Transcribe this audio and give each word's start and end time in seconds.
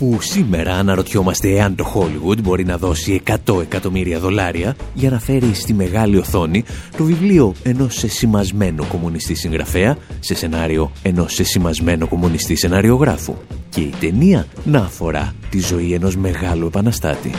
Όπου 0.00 0.20
σήμερα 0.20 0.74
αναρωτιόμαστε 0.74 1.48
εάν 1.48 1.74
το 1.74 1.92
Hollywood 1.94 2.42
μπορεί 2.42 2.64
να 2.64 2.78
δώσει 2.78 3.22
100 3.46 3.60
εκατομμύρια 3.60 4.18
δολάρια 4.18 4.76
για 4.94 5.10
να 5.10 5.18
φέρει 5.18 5.54
στη 5.54 5.74
μεγάλη 5.74 6.16
οθόνη 6.16 6.64
το 6.96 7.04
βιβλίο 7.04 7.54
ενός 7.62 7.94
σεσημασμένου 7.94 8.86
κομμουνιστή 8.88 9.34
συγγραφέα 9.34 9.96
σε 10.20 10.34
σενάριο 10.34 10.90
ενός 11.02 11.34
σεσημασμένου 11.34 12.08
κομμουνιστή 12.08 12.56
σεναριογράφου 12.56 13.34
και 13.68 13.80
η 13.80 13.92
ταινία 14.00 14.46
να 14.64 14.78
αφορά 14.78 15.34
τη 15.50 15.60
ζωή 15.60 15.92
ενός 15.92 16.16
μεγάλου 16.16 16.66
επαναστάτη. 16.66 17.30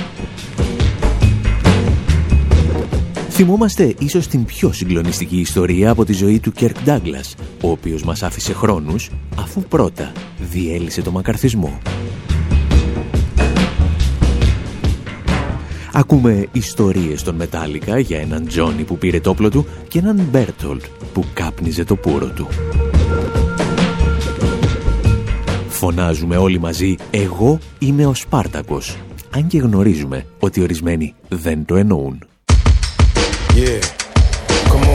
Θυμόμαστε 3.30 3.96
ίσως 4.00 4.28
την 4.28 4.46
πιο 4.46 4.72
συγκλονιστική 4.72 5.38
ιστορία 5.38 5.90
από 5.90 6.06
τη 6.06 6.14
ζωή 6.14 6.40
του 6.40 6.52
Κέρκ 6.52 6.84
Ντάγκλας, 6.84 7.36
ο 7.62 7.70
οποίος 7.70 8.04
μας 8.04 8.24
άφησε 8.24 8.54
χρόνους 8.54 9.10
αφού 9.38 9.62
πρώτα 9.62 10.12
διέλυσε 10.52 11.02
το 11.02 11.12
μακαρθισμό. 11.12 11.80
Ακούμε 15.94 16.48
ιστορίες 16.52 17.24
των 17.24 17.36
Μετάλλικα 17.36 18.00
για 18.00 18.20
έναν 18.20 18.48
Τζόνι 18.48 18.84
που 18.84 18.98
πήρε 18.98 19.20
το 19.20 19.30
όπλο 19.30 19.50
του 19.50 19.66
και 19.88 20.00
έναν 20.00 20.28
Μπέρτολτ 20.32 20.84
που 21.14 21.26
κάπνιζε 21.34 21.84
το 21.84 21.96
πουρο 21.96 22.28
του. 22.28 22.48
Φωνάζουμε 25.68 26.38
όλοι 26.38 26.60
μαζί 26.60 26.96
«Εγώ 27.12 27.60
είμαι 27.80 28.06
ο 28.06 28.14
Σπάρτακος», 28.14 28.98
αν 29.36 29.48
και 29.48 29.58
γνωρίζουμε 29.58 30.26
ότι 30.40 30.62
ορισμένοι 30.62 31.14
δεν 31.28 31.66
το 31.66 31.76
εννοούν. 31.76 32.24
Yeah. 33.56 33.84
Come 34.72 34.90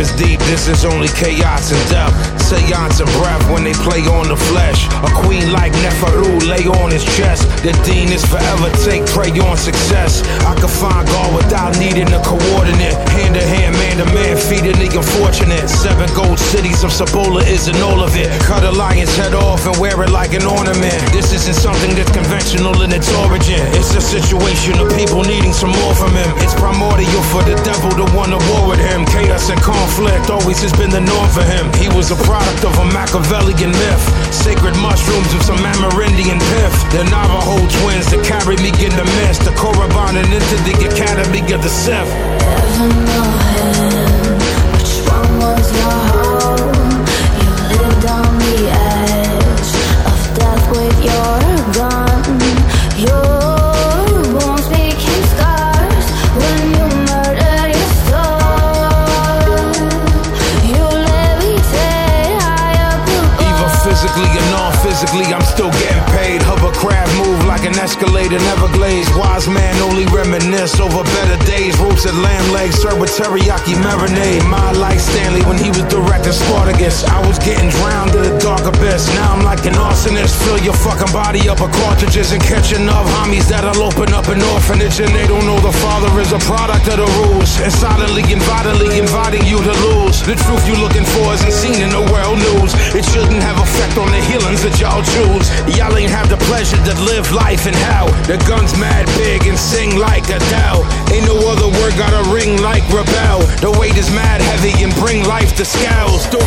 This 0.00 0.66
is 0.66 0.86
only 0.86 1.08
chaos 1.08 1.72
and 1.72 1.90
death. 1.90 2.12
Seance 2.40 3.00
and 3.00 3.10
breath 3.20 3.44
when 3.52 3.64
they 3.64 3.74
play 3.84 4.00
on 4.08 4.28
the 4.28 4.36
flesh. 4.36 4.88
A 5.04 5.10
queen 5.22 5.52
like 5.52 5.72
Neferu 5.84 6.40
lay 6.48 6.64
on 6.66 6.90
his 6.90 7.04
chest. 7.16 7.44
The 7.62 7.72
dean 7.84 8.08
is 8.08 8.24
forever 8.24 8.70
take 8.82 9.04
prey 9.12 9.28
on 9.40 9.58
success. 9.58 10.22
I 10.48 10.54
can 10.56 10.68
find 10.68 11.06
God 11.06 11.36
without 11.36 11.78
needing 11.78 12.08
a 12.08 12.20
coordinate. 12.24 12.96
Hand 13.12 13.34
to 13.34 13.44
hand, 13.44 13.74
man 13.76 13.89
the 15.30 15.40
unfortunate. 15.40 15.68
Seven 15.68 16.08
gold 16.14 16.38
cities 16.38 16.82
of 16.84 16.90
Sabola 16.90 17.42
isn't 17.46 17.76
all 17.82 18.02
of 18.02 18.16
it. 18.16 18.28
Cut 18.42 18.64
a 18.64 18.70
lion's 18.70 19.14
head 19.16 19.34
off 19.34 19.66
and 19.66 19.76
wear 19.78 20.02
it 20.02 20.10
like 20.10 20.32
an 20.34 20.44
ornament. 20.44 20.98
This 21.12 21.32
isn't 21.32 21.54
something 21.54 21.94
that's 21.94 22.10
conventional 22.10 22.82
in 22.82 22.92
its 22.92 23.08
origin. 23.26 23.60
It's 23.78 23.94
a 23.94 24.00
situation 24.00 24.78
of 24.78 24.90
people 24.94 25.22
needing 25.22 25.52
some 25.52 25.70
more 25.70 25.94
from 25.94 26.12
him. 26.14 26.30
It's 26.42 26.54
primordial 26.54 27.22
for 27.30 27.42
the 27.42 27.56
devil 27.62 27.90
to 27.90 28.06
want 28.16 28.32
to 28.34 28.40
war 28.50 28.70
with 28.70 28.80
him. 28.80 29.06
Chaos 29.06 29.50
and 29.50 29.60
conflict 29.60 30.30
always 30.30 30.60
has 30.62 30.72
been 30.74 30.90
the 30.90 31.00
norm 31.00 31.28
for 31.30 31.44
him. 31.44 31.70
He 31.78 31.88
was 31.94 32.10
a 32.10 32.18
product 32.26 32.64
of 32.64 32.74
a 32.78 32.86
Machiavellian 32.90 33.70
myth. 33.70 34.04
Sacred 34.34 34.74
mushrooms 34.82 35.30
of 35.34 35.42
some 35.42 35.60
Amerindian 35.62 36.40
piff. 36.54 36.74
The 36.90 37.04
Navajo 37.10 37.60
twins 37.82 38.10
that 38.10 38.22
carried 38.24 38.60
me 38.60 38.70
in 38.82 38.92
the 38.98 39.06
mist. 39.22 39.46
The 39.46 39.54
Korriban 39.54 40.18
and 40.18 40.30
into 40.32 40.56
the 40.66 40.74
academy 40.90 41.40
of 41.52 41.62
the 41.62 41.70
Sith. 41.70 42.10
Never 42.10 42.88
know 43.06 43.49
Podcast 67.90 67.99
like 68.10 68.26
an 68.26 68.34
escalator, 68.34 68.42
never 68.44 68.68
glaze. 68.76 69.08
Wise 69.14 69.48
man 69.48 69.74
only 69.82 70.06
reminisce 70.06 70.80
over 70.80 71.02
better 71.02 71.38
days. 71.46 71.78
Roasted 71.78 72.14
lamb 72.14 72.52
legs, 72.52 72.76
served 72.76 73.00
with 73.00 73.10
teriyaki 73.10 73.74
marinade. 73.82 74.44
My 74.48 74.72
like 74.72 75.00
Stanley 75.00 75.42
when 75.46 75.58
he 75.58 75.68
was 75.68 75.84
directing 75.88 76.32
Spartacus. 76.32 77.04
I 77.04 77.18
was 77.26 77.38
getting 77.38 77.70
drowned 77.70 78.14
in 78.14 78.22
the 78.22 78.38
dark 78.38 78.64
abyss. 78.66 79.08
Now 79.14 79.34
I'm 79.34 79.44
like 79.44 79.64
an 79.66 79.74
arsonist. 79.74 80.36
Fill 80.44 80.58
your 80.58 80.74
fucking 80.74 81.12
body 81.12 81.48
up 81.48 81.60
with 81.60 81.72
cartridges 81.82 82.32
and 82.32 82.42
catching 82.42 82.88
up 82.88 83.06
homies 83.20 83.48
that'll 83.48 83.82
open 83.82 84.12
up 84.12 84.28
an 84.28 84.42
orphanage. 84.54 85.00
And 85.00 85.12
they 85.14 85.26
don't 85.26 85.44
know 85.46 85.58
the 85.60 85.74
father 85.84 86.10
is 86.20 86.32
a 86.32 86.40
product 86.46 86.88
of 86.88 86.98
the 86.98 87.08
rules. 87.22 87.60
And 87.60 87.72
silently 87.72 88.24
and 88.32 88.42
vitally 88.42 88.98
inviting 88.98 89.44
you 89.46 89.58
to 89.58 89.74
lose. 89.86 90.22
The 90.22 90.34
truth 90.34 90.62
you're 90.66 90.82
looking 90.82 91.04
for 91.04 91.34
isn't 91.34 91.54
seen 91.54 91.78
in 91.82 91.90
the 91.90 92.04
world 92.12 92.38
news. 92.38 92.72
It 92.94 93.04
shouldn't 93.04 93.42
have 93.42 93.58
effect 93.58 93.98
on 93.98 94.10
the 94.10 94.20
healings 94.30 94.62
that 94.62 94.78
y'all 94.80 95.02
choose. 95.02 95.46
Y'all 95.76 95.96
ain't 95.96 96.10
have 96.10 96.28
the 96.28 96.38
pleasure 96.48 96.78
to 96.78 96.94
live 97.06 97.30
life 97.32 97.66
in 97.66 97.74
hell. 98.00 98.08
The 98.24 98.36
gun's 98.48 98.72
mad 98.78 99.06
big 99.18 99.46
and 99.46 99.58
sing 99.58 99.98
like 99.98 100.24
Adele. 100.24 100.84
Ain't 101.12 101.26
no 101.26 101.36
other 101.50 101.68
word 101.78 101.94
got 101.96 102.12
a 102.12 102.22
ring 102.32 102.60
like 102.62 102.84
rebel. 102.88 103.40
The 103.60 103.70
weight 103.78 103.96
is 103.96 104.10
mad 104.10 104.40
heavy 104.40 104.82
and 104.82 104.94
bring 104.94 105.24
life 105.24 105.54
to 105.56 105.64
scale. 105.64 106.18
Stupid. 106.18 106.46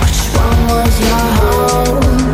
Which 0.00 0.20
one 0.34 0.60
was 0.68 1.00
your 1.00 1.26
home? 1.40 2.27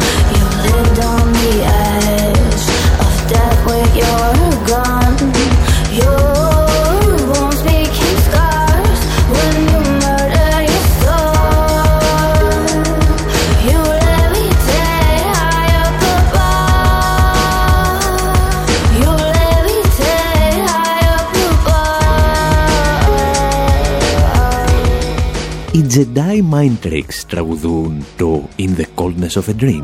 Jedi 25.94 26.42
Mind 26.52 26.86
Tricks 26.86 27.22
τραγουδούν 27.26 28.04
το 28.16 28.48
In 28.58 28.80
the 28.80 28.84
Coldness 28.94 29.42
of 29.42 29.42
a 29.42 29.62
Dream 29.62 29.82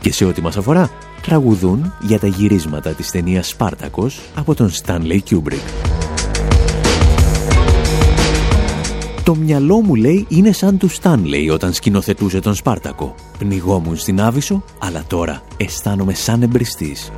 και 0.00 0.12
σε 0.12 0.24
ό,τι 0.24 0.42
μας 0.42 0.56
αφορά 0.56 0.90
τραγουδούν 1.22 1.94
για 2.00 2.18
τα 2.18 2.26
γυρίσματα 2.26 2.90
της 2.90 3.10
ταινίας 3.10 3.48
Σπάρτακος 3.48 4.20
από 4.34 4.54
τον 4.54 4.70
Stanley 4.70 5.18
Kubrick. 5.30 5.84
Το 9.24 9.34
μυαλό 9.34 9.80
μου 9.80 9.94
λέει 9.94 10.26
είναι 10.28 10.52
σαν 10.52 10.78
του 10.78 10.90
Stanley 10.90 11.48
όταν 11.52 11.72
σκηνοθετούσε 11.72 12.40
τον 12.40 12.54
Σπάρτακο. 12.54 13.14
Πνιγόμουν 13.38 13.96
στην 13.96 14.20
Άβυσσο, 14.20 14.62
αλλά 14.78 15.04
τώρα 15.06 15.42
αισθάνομαι 15.56 16.14
σαν 16.14 16.42
εμπριστής. 16.42 17.12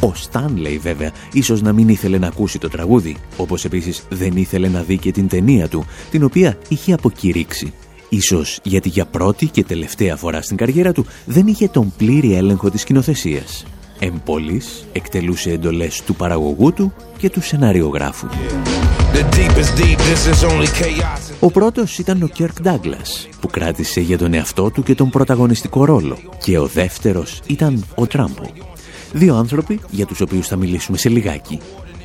Ο 0.00 0.14
Στάνλεϊ 0.14 0.78
βέβαια 0.78 1.12
ίσως 1.32 1.62
να 1.62 1.72
μην 1.72 1.88
ήθελε 1.88 2.18
να 2.18 2.26
ακούσει 2.26 2.58
το 2.58 2.68
τραγούδι, 2.68 3.16
όπως 3.36 3.64
επίσης 3.64 4.02
δεν 4.08 4.36
ήθελε 4.36 4.68
να 4.68 4.82
δει 4.82 4.98
και 4.98 5.12
την 5.12 5.28
ταινία 5.28 5.68
του, 5.68 5.86
την 6.10 6.24
οποία 6.24 6.58
είχε 6.68 6.92
αποκηρύξει. 6.92 7.72
Ίσως 8.08 8.58
γιατί 8.62 8.88
για 8.88 9.06
πρώτη 9.06 9.46
και 9.46 9.64
τελευταία 9.64 10.16
φορά 10.16 10.42
στην 10.42 10.56
καριέρα 10.56 10.92
του 10.92 11.06
δεν 11.24 11.46
είχε 11.46 11.68
τον 11.68 11.92
πλήρη 11.96 12.34
έλεγχο 12.34 12.70
της 12.70 12.80
σκηνοθεσίας. 12.80 13.64
Εμπολής 13.98 14.86
εκτελούσε 14.92 15.50
εντολές 15.50 16.02
του 16.02 16.14
παραγωγού 16.14 16.72
του 16.72 16.92
και 17.18 17.30
του 17.30 17.42
σεναριογράφου. 17.42 18.26
Ο 21.40 21.50
πρώτος 21.50 21.98
ήταν 21.98 22.22
ο 22.22 22.26
Κέρκ 22.26 22.62
Ντάγκλας, 22.62 23.28
που 23.40 23.48
κράτησε 23.48 24.00
για 24.00 24.18
τον 24.18 24.34
εαυτό 24.34 24.70
του 24.70 24.82
και 24.82 24.94
τον 24.94 25.10
πρωταγωνιστικό 25.10 25.84
ρόλο. 25.84 26.18
Και 26.44 26.58
ο 26.58 26.66
δεύτερος 26.66 27.40
ήταν 27.46 27.84
ο 27.94 28.06
Τράμπο, 28.06 28.42
Δύο 29.12 29.34
άνθρωποι 29.34 29.80
για 29.90 30.06
τους 30.06 30.20
οποίους 30.20 30.46
θα 30.48 30.56
μιλήσουμε 30.56 30.96
σε 30.96 31.08
λιγάκι. 31.08 31.60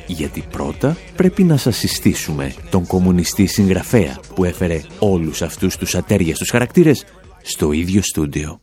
Γιατί 0.06 0.44
πρώτα 0.50 0.96
πρέπει 1.16 1.42
να 1.44 1.56
σας 1.56 1.76
συστήσουμε 1.76 2.54
τον 2.70 2.86
κομμουνιστή 2.86 3.46
συγγραφέα 3.46 4.18
που 4.34 4.44
έφερε 4.44 4.80
όλους 4.98 5.42
αυτούς 5.42 5.76
τους 5.76 5.94
ατέριαστους 5.94 6.50
χαρακτήρες 6.50 7.04
στο 7.42 7.72
ίδιο 7.72 8.02
στούντιο. 8.02 8.60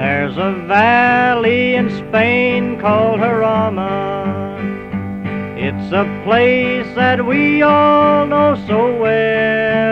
There's 0.00 0.36
a 0.50 0.52
valley 0.76 1.64
in 1.80 1.86
Spain 2.02 2.62
called 2.82 3.18
Jarama. 3.22 3.96
It's 5.66 5.90
a 6.02 6.06
place 6.24 6.90
that 6.94 7.18
we 7.30 7.62
all 7.62 8.26
know 8.32 8.50
so 8.68 8.80
well. 9.04 9.87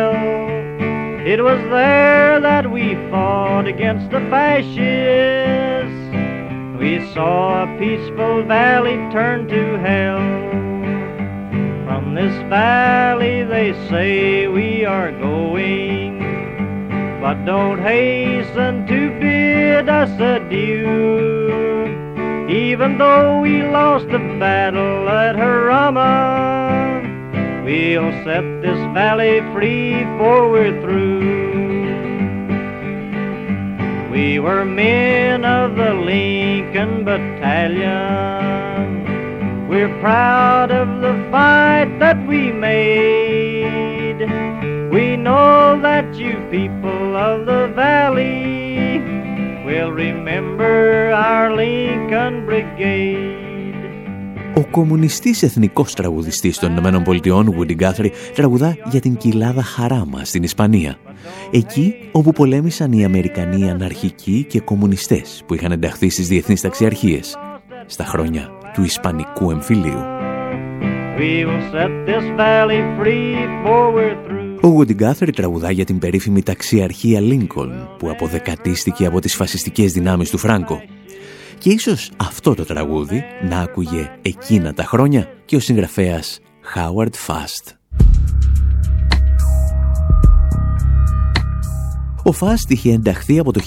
It 1.36 1.42
was 1.42 1.60
there 1.68 2.40
that 2.40 2.70
we 2.70 2.94
fought 3.10 3.66
against 3.66 4.08
the 4.10 4.20
fascists. 4.30 4.80
We 6.80 7.12
saw 7.12 7.64
a 7.64 7.78
peaceful 7.78 8.42
valley 8.44 8.96
turn 9.12 9.46
to 9.48 9.78
hell. 9.80 10.16
From 11.84 12.14
this 12.14 12.32
valley 12.48 13.42
they 13.42 13.74
say 13.90 14.48
we 14.48 14.86
are 14.86 15.12
going, 15.12 16.20
but 17.20 17.44
don't 17.44 17.82
hasten 17.82 18.86
to 18.86 19.20
bid 19.20 19.90
us 19.90 20.18
adieu. 20.18 21.84
Even 22.48 22.96
though 22.96 23.42
we 23.42 23.62
lost 23.62 24.08
the 24.08 24.20
battle 24.40 25.06
at 25.06 25.36
Harama, 25.36 26.55
we'll 27.66 28.12
set 28.24 28.44
this 28.62 28.78
valley 28.94 29.40
free 29.52 30.04
for 30.16 30.48
we're 30.48 30.80
through. 30.80 31.18
We 34.12 34.38
were 34.38 34.64
men 34.64 35.44
of 35.44 35.74
the 35.74 35.92
Lincoln 35.94 37.04
Battalion. 37.04 37.98
We're 39.68 39.98
proud 40.00 40.70
of 40.70 41.00
the 41.00 41.14
fight 41.32 41.98
that 41.98 42.24
we 42.28 42.52
made. 42.52 44.20
We 44.92 45.16
know 45.16 45.80
that 45.82 46.14
you 46.14 46.34
people 46.52 47.16
of 47.16 47.46
the 47.46 47.66
valley 47.74 48.06
Ο 52.78 53.35
κομμουνιστής 54.76 55.42
εθνικός 55.42 55.94
τραγουδιστής 55.94 56.58
των 56.58 56.70
Ηνωμένων 56.70 57.02
Πολιτειών, 57.02 57.54
Woody 57.58 57.76
Guthrie, 57.80 58.10
τραγουδά 58.34 58.76
για 58.90 59.00
την 59.00 59.16
κοιλάδα 59.16 59.62
Χαράμα 59.62 60.24
στην 60.24 60.42
Ισπανία. 60.42 60.98
Εκεί 61.50 61.94
όπου 62.12 62.32
πολέμησαν 62.32 62.92
οι 62.92 63.04
Αμερικανοί 63.04 63.70
αναρχικοί 63.70 64.44
και 64.48 64.60
κομμουνιστές 64.60 65.42
που 65.46 65.54
είχαν 65.54 65.72
ενταχθεί 65.72 66.10
στις 66.10 66.28
διεθνείς 66.28 66.60
ταξιαρχίες 66.60 67.36
στα 67.86 68.04
χρόνια 68.04 68.50
του 68.74 68.82
Ισπανικού 68.82 69.50
εμφυλίου. 69.50 70.04
Ο 74.60 74.68
Γουντιγκάθερ 74.68 75.30
τραγουδά 75.30 75.70
για 75.70 75.84
την 75.84 75.98
περίφημη 75.98 76.42
ταξιαρχία 76.42 77.20
Λίνκολν 77.20 77.88
που 77.98 78.10
αποδεκατίστηκε 78.10 79.06
από 79.06 79.20
τις 79.20 79.34
φασιστικές 79.34 79.92
δυνάμεις 79.92 80.30
του 80.30 80.38
Φράγκο. 80.38 80.82
Και 81.58 81.70
ίσως 81.70 82.10
αυτό 82.16 82.54
το 82.54 82.64
τραγούδι 82.64 83.24
να 83.48 83.58
άκουγε 83.58 84.10
εκείνα 84.22 84.72
τα 84.72 84.84
χρόνια 84.84 85.28
και 85.44 85.56
ο 85.56 85.60
συγγραφέας 85.60 86.38
Howard 86.74 87.14
Fast. 87.26 87.76
Ο 92.22 92.32
Φάστ 92.32 92.70
είχε 92.70 92.92
ενταχθεί 92.92 93.38
από 93.38 93.52
το 93.52 93.60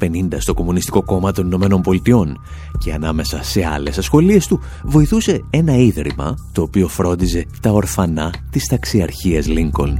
1950 0.00 0.28
στο 0.36 0.54
Κομμουνιστικό 0.54 1.02
Κόμμα 1.02 1.32
των 1.32 1.46
Ηνωμένων 1.46 1.80
Πολιτειών 1.80 2.40
και 2.78 2.92
ανάμεσα 2.92 3.42
σε 3.42 3.66
άλλες 3.66 3.98
ασχολίες 3.98 4.46
του 4.46 4.60
βοηθούσε 4.84 5.40
ένα 5.50 5.76
ίδρυμα 5.76 6.34
το 6.52 6.62
οποίο 6.62 6.88
φρόντιζε 6.88 7.46
τα 7.60 7.70
ορφανά 7.70 8.34
της 8.50 8.66
ταξιαρχίας 8.66 9.46
Λίνκολν. 9.46 9.98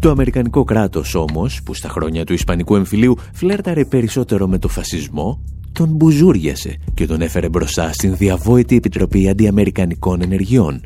Το 0.00 0.10
Αμερικανικό 0.10 0.64
κράτος 0.64 1.14
όμως, 1.14 1.62
που 1.62 1.74
στα 1.74 1.88
χρόνια 1.88 2.24
του 2.24 2.32
Ισπανικού 2.32 2.76
εμφυλίου 2.76 3.16
φλέρταρε 3.34 3.84
περισσότερο 3.84 4.46
με 4.46 4.58
το 4.58 4.68
φασισμό, 4.68 5.44
τον 5.72 5.88
μπουζούριασε 5.88 6.76
και 6.94 7.06
τον 7.06 7.20
έφερε 7.20 7.48
μπροστά 7.48 7.92
στην 7.92 8.16
διαβόητη 8.16 8.76
Επιτροπή 8.76 9.28
Αντιαμερικανικών 9.28 10.22
Ενεργειών, 10.22 10.82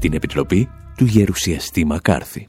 την 0.00 0.12
Επιτροπή 0.14 0.68
του 0.96 1.04
Γερουσιαστή 1.04 1.84
Μακάρθη. 1.84 2.48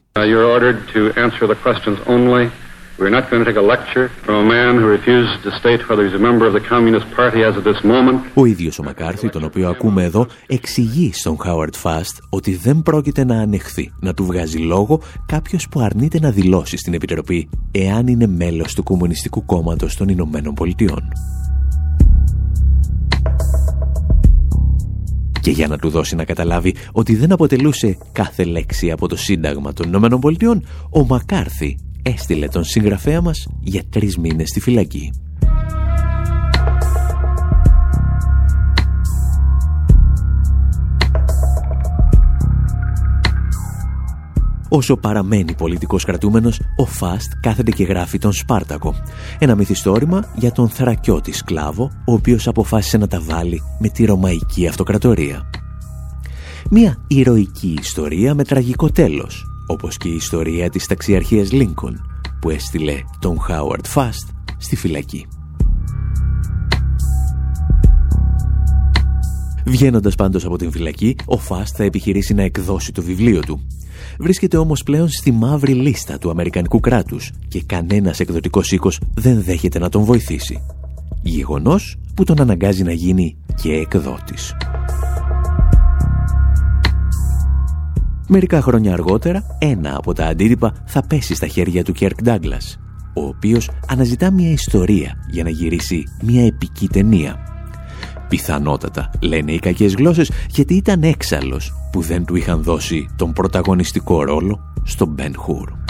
We're 3.00 3.10
not 3.10 3.28
going 3.32 3.44
to 3.44 3.52
take 3.52 3.62
a 3.66 3.68
lecture 3.76 4.08
from 4.26 4.36
a 4.36 4.48
man 4.58 4.72
who 4.80 4.86
refuses 4.98 5.34
to 5.44 5.50
state 5.62 5.82
whether 5.90 6.04
he's 6.06 6.18
a 6.22 6.24
member 6.30 6.46
of 6.46 6.54
the 6.54 6.66
Communist 6.74 7.08
Party 7.20 7.42
as 7.44 7.56
of 7.58 7.64
this 7.64 7.84
moment. 7.84 8.20
Ο 8.34 8.46
ίδιος 8.46 8.80
ο 8.80 8.84
Μακάρθη, 8.84 9.30
τον 9.30 9.44
οποίο 9.44 9.70
ακούμε 9.70 10.04
εδώ, 10.04 10.28
εξηγεί 10.48 11.12
στον 11.14 11.38
Howard 11.46 11.82
Fast 11.84 12.18
ότι 12.30 12.56
δεν 12.56 12.82
πρόκειται 12.82 13.26
να 13.26 13.40
ανεχθεί 13.42 13.92
να 14.00 14.14
του 14.14 14.26
βγάζει 14.26 14.58
λόγο 14.58 15.02
κάποιος 15.26 15.68
που 15.70 15.80
αρνείται 15.80 16.20
να 16.20 16.32
δηλώσει 16.32 16.78
στην 16.78 16.94
Επιτροπή 16.94 17.50
εάν 17.72 18.08
είναι 18.08 18.28
μέλος 18.28 18.74
του 18.74 18.84
Κομμουνιστικού 18.84 19.46
Κόμματος 19.46 19.96
των 19.96 20.08
Ηνωμένων 20.08 20.54
Πολιτειών. 20.54 21.02
Και 25.42 25.52
για 25.52 25.68
να 25.68 25.78
του 25.78 25.90
δώσει 25.90 26.16
να 26.16 26.24
καταλάβει 26.24 26.76
ότι 26.92 27.16
δεν 27.16 27.32
αποτελούσε 27.32 27.98
κάθε 28.12 28.44
λέξη 28.44 28.92
από 28.92 29.08
το 29.08 29.16
Σύνταγμα 29.16 29.74
των 29.74 29.88
Ηνωμένων 29.88 30.20
Πολιτειών, 30.20 30.66
ο 30.90 31.06
Μακάρθη 31.06 31.78
έστειλε 32.04 32.48
τον 32.48 32.64
συγγραφέα 32.64 33.22
μας 33.22 33.48
για 33.60 33.84
τρεις 33.90 34.18
μήνες 34.18 34.50
στη 34.50 34.60
φυλακή. 34.60 35.12
Όσο 44.70 44.98
παραμένει 44.98 45.56
πολιτικός 45.56 46.06
κρατούμενος, 46.06 46.62
ο 46.78 46.86
Φάστ 46.86 47.32
κάθεται 47.42 47.72
και 47.72 47.84
γράφει 47.84 48.18
τον 48.18 48.34
Σπάρτακο. 48.34 48.96
Ένα 49.40 49.56
μυθιστόρημα 49.56 50.26
για 50.36 50.52
τον 50.52 50.70
θρακιώτη 50.70 51.32
σκλάβο, 51.32 51.92
ο 52.06 52.14
οποίος 52.14 52.48
αποφάσισε 52.48 52.98
να 52.98 53.08
τα 53.08 53.22
βάλει 53.22 53.62
με 53.80 53.90
τη 53.90 54.06
Ρωμαϊκή 54.06 54.68
Αυτοκρατορία. 54.68 55.50
Μια 56.70 56.98
ηρωική 57.08 57.78
ιστορία 57.82 58.34
με 58.34 58.44
τραγικό 58.44 58.90
τέλος, 58.90 59.46
όπως 59.68 59.98
και 59.98 60.08
η 60.08 60.16
ιστορία 60.16 60.70
της 60.70 60.86
ταξιαρχίας 60.86 61.52
Λίνκον, 61.52 62.02
που 62.42 62.50
έστειλε 62.50 63.00
τον 63.20 63.40
Χάουαρτ 63.40 63.88
Φάστ 63.88 64.30
στη 64.58 64.76
φυλακή. 64.76 65.28
Βγαίνοντας 69.66 70.16
πάντως 70.16 70.46
από 70.46 70.58
την 70.58 70.72
φυλακή, 70.72 71.16
ο 71.26 71.38
Φάστ 71.38 71.76
θα 71.78 71.84
επιχειρήσει 71.84 72.34
να 72.34 72.44
εκδώσει 72.44 72.92
το 72.92 73.02
βιβλίο 73.02 73.40
του. 73.40 73.68
Βρίσκεται 74.20 74.58
όμως 74.58 74.84
πλέον 74.84 75.10
στη 75.10 75.32
μαύρη 75.32 75.74
λίστα 75.74 76.18
του 76.18 76.30
Αμερικανικού 76.30 76.80
κράτους 76.80 77.32
και 77.48 77.64
κανένας 77.66 78.20
εκδοτικός 78.20 78.72
οίκος 78.72 79.00
δεν 79.14 79.42
δέχεται 79.42 79.80
να 79.80 79.90
τον 79.90 80.04
βοηθήσει. 80.04 80.64
Γεγονός 81.22 81.98
που 82.16 82.24
τον 82.24 82.42
αναγκάζει 82.42 82.84
να 82.84 82.92
γίνει 82.92 83.38
και 83.62 83.72
εκδότης. 83.74 84.54
Μερικά 88.36 88.62
χρόνια 88.62 88.94
αργότερα, 88.94 89.44
ένα 89.60 89.96
από 89.98 90.14
τα 90.14 90.26
αντίτυπα 90.26 90.74
θα 90.86 91.04
πέσει 91.08 91.36
στα 91.36 91.48
χέρια 91.48 91.84
του 91.84 91.92
Κέρκ 91.92 92.24
Ντάγκλας, 92.24 92.80
ο 93.14 93.26
οποίος 93.26 93.70
αναζητά 93.88 94.32
μια 94.32 94.52
ιστορία 94.52 95.16
για 95.30 95.44
να 95.44 95.50
γυρίσει 95.50 96.04
μια 96.22 96.46
επική 96.46 96.88
ταινία. 96.88 97.38
Πιθανότατα, 98.30 99.10
λένε 99.22 99.52
οι 99.52 99.60
κακές 99.60 99.94
γλώσσες, 99.94 100.32
γιατί 100.50 100.74
ήταν 100.74 101.04
έξαλλος 101.04 101.74
που 101.92 102.02
δεν 102.02 102.26
του 102.26 102.36
είχαν 102.36 102.64
δώσει 102.64 103.10
τον 103.16 103.34
πρωταγωνιστικό 103.34 104.24
ρόλο 104.24 104.60
στο 104.84 105.06
Μπεν 105.06 105.36
Χουρ. 105.36 105.83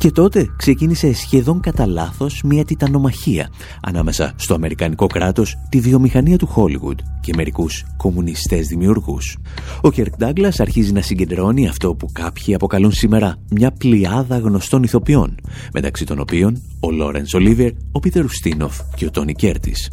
Και 0.00 0.10
τότε 0.10 0.54
ξεκίνησε 0.56 1.14
σχεδόν 1.14 1.60
κατά 1.60 1.86
λάθος 1.86 2.42
μια 2.44 2.64
τιτανομαχία 2.64 3.50
ανάμεσα 3.82 4.32
στο 4.36 4.54
Αμερικανικό 4.54 5.06
κράτος, 5.06 5.56
τη 5.68 5.80
βιομηχανία 5.80 6.38
του 6.38 6.46
Χόλιγουντ 6.46 6.98
και 7.20 7.32
μερικούς 7.36 7.84
κομμουνιστές 7.96 8.66
δημιουργούς. 8.66 9.36
Ο 9.80 9.90
Κερκ 9.90 10.16
Ντάγκλας 10.16 10.60
αρχίζει 10.60 10.92
να 10.92 11.00
συγκεντρώνει 11.00 11.68
αυτό 11.68 11.94
που 11.94 12.08
κάποιοι 12.12 12.54
αποκαλούν 12.54 12.92
σήμερα 12.92 13.36
μια 13.50 13.70
πλειάδα 13.70 14.38
γνωστών 14.38 14.82
ηθοποιών, 14.82 15.34
μεταξύ 15.72 16.04
των 16.04 16.20
οποίων 16.20 16.62
ο 16.80 16.90
Λόρενς 16.90 17.34
Ολίβιε, 17.34 17.70
ο 17.92 17.98
Πίτερ 17.98 18.24
Ουστίνοφ 18.24 18.78
και 18.96 19.06
ο 19.06 19.10
Τόνι 19.10 19.34
Κέρτης. 19.34 19.90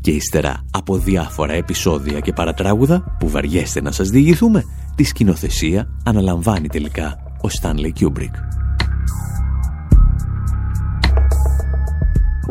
Και 0.00 0.10
ύστερα 0.10 0.64
από 0.70 0.98
διάφορα 0.98 1.52
επεισόδια 1.52 2.20
και 2.20 2.32
παρατράγουδα 2.32 3.16
που 3.18 3.28
βαριέστε 3.28 3.80
να 3.80 3.90
σας 3.90 4.08
διηγηθούμε, 4.08 4.64
τη 4.94 5.04
σκηνοθεσία 5.04 5.88
αναλαμβάνει 6.04 6.68
τελικά 6.68 7.16
ο 7.40 7.48
Στάνλεϊ 7.48 7.92
Κιούμπρικ. 7.92 8.34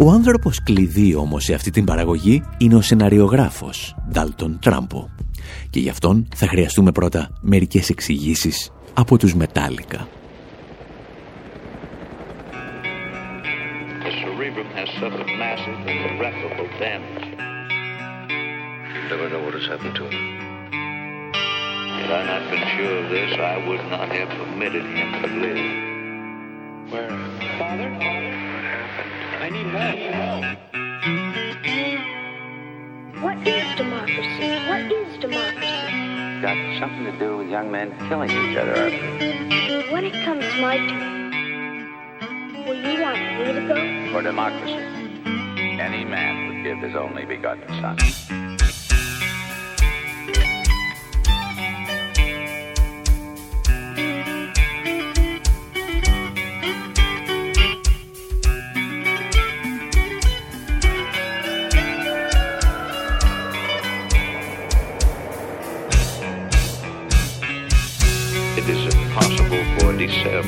Ο 0.02 0.12
άνθρωπος 0.12 0.64
κλειδί 0.64 1.16
όμως 1.16 1.44
σε 1.44 1.54
αυτή 1.54 1.72
την 1.72 1.86
παραγωγή 1.86 2.44
είναι 2.58 2.76
ο 2.76 2.82
σεναριογράφος 2.82 3.96
Dalton 4.14 4.56
Τράμπο. 4.60 5.08
Και 5.70 5.80
γι' 5.80 5.90
αυτόν 5.90 6.28
θα 6.36 6.48
χρειαστούμε 6.48 6.92
πρώτα 6.92 7.30
μερικές 7.42 7.90
εξηγήσεις 7.90 8.72
από 8.94 9.18
τους 9.18 9.36
Μετάλλικα. 9.36 10.08
Had 22.00 22.12
I 22.12 22.24
not 22.32 22.44
been 22.50 22.66
sure 22.76 22.96
of 23.02 23.10
this, 23.16 23.32
I 23.54 23.58
would 23.68 23.84
not 23.94 24.08
have 24.18 24.30
permitted 24.40 24.86
him 24.96 25.10
to 25.22 25.28
live. 25.44 25.99
Where? 26.90 27.10
Father? 27.60 27.92
What 27.92 28.02
happened? 28.02 29.14
I 29.44 29.50
need 29.52 29.68
more. 29.68 29.94
What 33.22 33.38
is 33.48 33.76
democracy? 33.78 34.50
What 34.68 34.92
is 34.92 35.20
democracy? 35.20 36.42
Got 36.42 36.80
something 36.80 37.06
to 37.06 37.12
do 37.20 37.38
with 37.38 37.50
young 37.50 37.70
men 37.70 37.96
killing 38.10 38.32
each 38.32 38.58
other. 38.58 38.90
When 39.92 40.04
it 40.04 40.14
comes 40.26 40.46
my 40.60 40.78
turn, 40.78 42.66
will 42.66 42.82
you 42.82 43.02
want 43.04 43.20
me 43.38 43.54
to 43.54 43.62
go? 43.68 44.12
For 44.12 44.22
democracy, 44.24 44.82
any 45.80 46.06
man 46.06 46.48
would 46.48 46.64
give 46.64 46.80
his 46.80 46.96
only 46.96 47.26
begotten 47.26 47.68
son. 47.80 48.49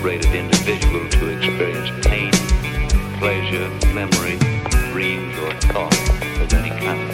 Celebrated 0.02 0.34
individual 0.34 1.08
to 1.10 1.30
experience 1.30 2.08
pain, 2.08 2.32
pleasure, 3.20 3.70
memory, 3.94 4.36
dreams, 4.92 5.38
or 5.38 5.54
thought 5.70 5.94
of 6.42 6.52
any 6.54 6.70
kind. 6.70 7.12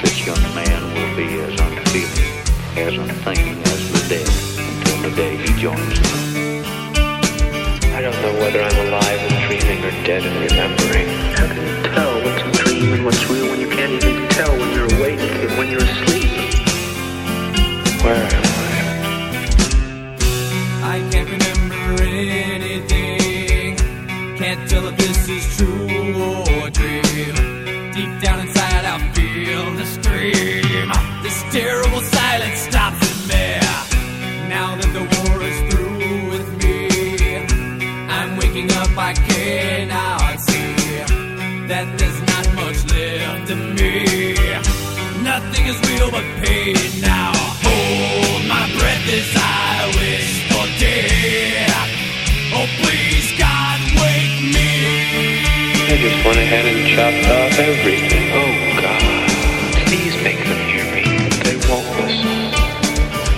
This 0.00 0.24
young 0.24 0.40
man 0.54 0.80
will 0.94 1.16
be 1.16 1.40
as 1.40 1.58
unfeeling, 1.58 2.30
as 2.78 2.94
unthinking 2.94 3.60
as 3.64 3.90
the 3.90 4.08
dead 4.08 4.28
until 4.70 5.10
the 5.10 5.16
day 5.16 5.36
he 5.36 5.60
joins 5.60 6.00
them. 6.00 6.64
I 7.96 8.02
don't 8.02 8.22
know 8.22 8.34
whether 8.38 8.62
I'm 8.62 8.86
alive 8.86 9.18
and 9.18 9.48
dreaming 9.48 9.84
or 9.84 9.90
dead 10.06 10.22
and 10.22 10.36
remembering. 10.48 11.08
How 11.34 11.46
can 11.48 11.66
you 11.66 11.82
tell 11.90 12.14
what's 12.22 12.42
a 12.42 12.62
dream 12.62 12.92
and 12.92 13.04
what's 13.04 13.28
real 13.28 13.50
when 13.50 13.60
you 13.60 13.68
can't 13.68 13.92
even 13.92 14.28
tell 14.28 14.56
when 14.56 14.70
you're 14.74 14.94
awake 14.94 15.18
and 15.18 15.58
when 15.58 15.70
you're 15.70 15.82
asleep? 15.82 16.30
Where 18.04 18.47
tell 24.68 24.90
this 24.90 25.28
is 25.30 25.56
true 25.56 25.87
just 55.98 56.24
went 56.24 56.38
ahead 56.38 56.64
and 56.64 56.86
chopped 56.94 57.26
off 57.26 57.58
everything. 57.58 58.30
Oh, 58.30 58.54
God. 58.80 59.02
Please 59.88 60.14
make 60.22 60.38
them 60.38 60.60
hear 60.70 60.86
me. 60.94 61.02
They 61.42 61.56
won't 61.66 61.88
listen. 61.98 62.38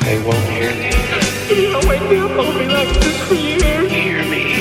They 0.05 0.21
won't 0.21 0.45
hear 0.53 0.75
me. 0.77 1.73
Don't 1.73 1.89
wake 1.89 2.03
me 2.11 2.19
up. 2.19 2.31
I'll 2.33 2.59
be 2.59 2.67
like 2.67 2.93
this 3.01 3.17
for 3.29 3.35
years. 3.35 3.91
Hear 3.91 4.23
me. 4.29 4.60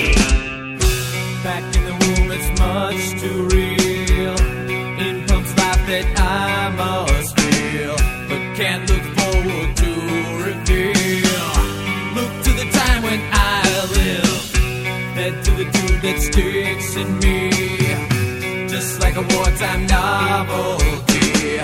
Novelty. 20.50 21.58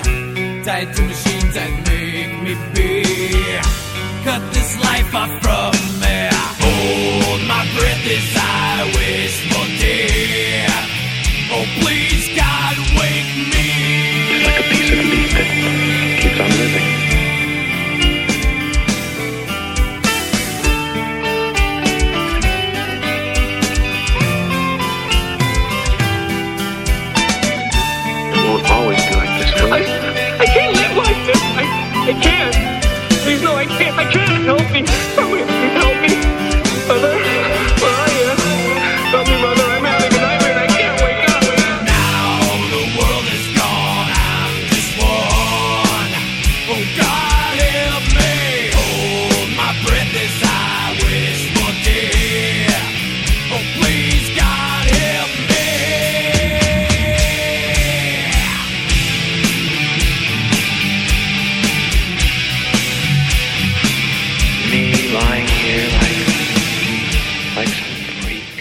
Tied 0.66 0.90
to 0.96 1.02
machines 1.02 1.54
that 1.58 1.72
make 1.90 2.34
me 2.46 2.54
be. 2.74 2.90
Cut 4.26 4.42
this 4.54 4.72
life 4.84 5.16
off 5.16 5.45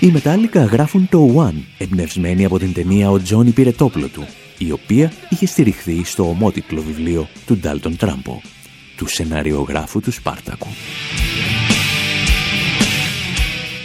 Οι 0.04 0.12
Metallica 0.16 0.68
γράφουν 0.70 1.08
το 1.10 1.48
One, 1.48 1.62
εμπνευσμένοι 1.78 2.44
από 2.44 2.58
την 2.58 2.72
ταινία 2.72 3.10
«Ο 3.10 3.20
Τζόνι 3.20 3.50
πήρε 3.50 3.72
το 3.72 3.84
όπλο 3.84 4.06
του», 4.06 4.26
η 4.58 4.70
οποία 4.70 5.12
είχε 5.28 5.46
στηριχθεί 5.46 6.04
στο 6.04 6.28
ομότιτλο 6.28 6.82
βιβλίο 6.82 7.28
του 7.46 7.56
Ντάλτον 7.56 7.96
Τράμπο, 7.96 8.40
του 8.96 9.06
σεναριογράφου 9.06 10.00
του 10.00 10.10
Σπάρτακου. 10.10 10.66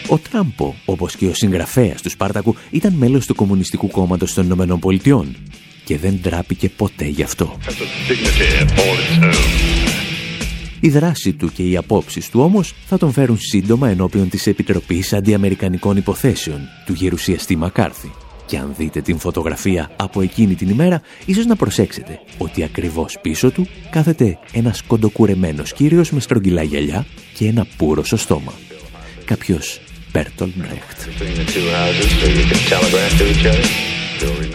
Ο 0.08 0.18
Τράμπο, 0.18 0.74
όπως 0.86 1.16
και 1.16 1.28
ο 1.28 1.34
συγγραφέας 1.34 2.02
του 2.02 2.10
Σπάρτακου, 2.10 2.56
ήταν 2.72 2.94
μέλος 2.94 3.26
του 3.26 3.36
Κομμουνιστικού 3.36 3.88
Κόμματος 3.88 4.34
των 4.34 4.46
Ηνωμένων 4.46 4.80
Πολιτειών 4.80 5.36
και 5.84 5.98
δεν 5.98 6.22
τράπηκε 6.22 6.70
ποτέ 6.70 7.06
γι' 7.06 7.24
αυτό. 7.24 7.58
Η 10.81 10.89
δράση 10.89 11.33
του 11.33 11.51
και 11.51 11.63
οι 11.63 11.77
απόψεις 11.77 12.29
του 12.29 12.39
όμως 12.39 12.74
θα 12.86 12.98
τον 12.98 13.12
φέρουν 13.12 13.38
σύντομα 13.39 13.89
ενώπιον 13.89 14.29
της 14.29 14.48
Επιτροπής 14.48 15.13
Αντιαμερικανικών 15.13 15.98
Υποθέσεων 15.98 16.59
του 16.86 16.93
γερουσιαστή 16.93 17.55
Μακάρθη. 17.55 18.12
Και 18.45 18.57
αν 18.57 18.74
δείτε 18.77 19.01
την 19.01 19.19
φωτογραφία 19.19 19.91
από 19.95 20.21
εκείνη 20.21 20.55
την 20.55 20.69
ημέρα, 20.69 21.01
ίσως 21.25 21.45
να 21.45 21.55
προσέξετε 21.55 22.19
ότι 22.38 22.63
ακριβώς 22.63 23.17
πίσω 23.21 23.51
του 23.51 23.67
κάθεται 23.89 24.38
ένας 24.51 24.81
κοντοκουρεμένος 24.81 25.74
κύριος 25.74 26.12
με 26.12 26.19
στρογγυλά 26.19 26.63
γυαλιά 26.63 27.05
και 27.33 27.48
ένα 27.48 27.67
πουρο 27.77 28.03
στο 28.03 28.17
στόμα. 28.17 28.53
Κάποιος 29.25 29.81
Μπέρτολ 30.12 30.50
Μπρέχτ. 30.55 31.00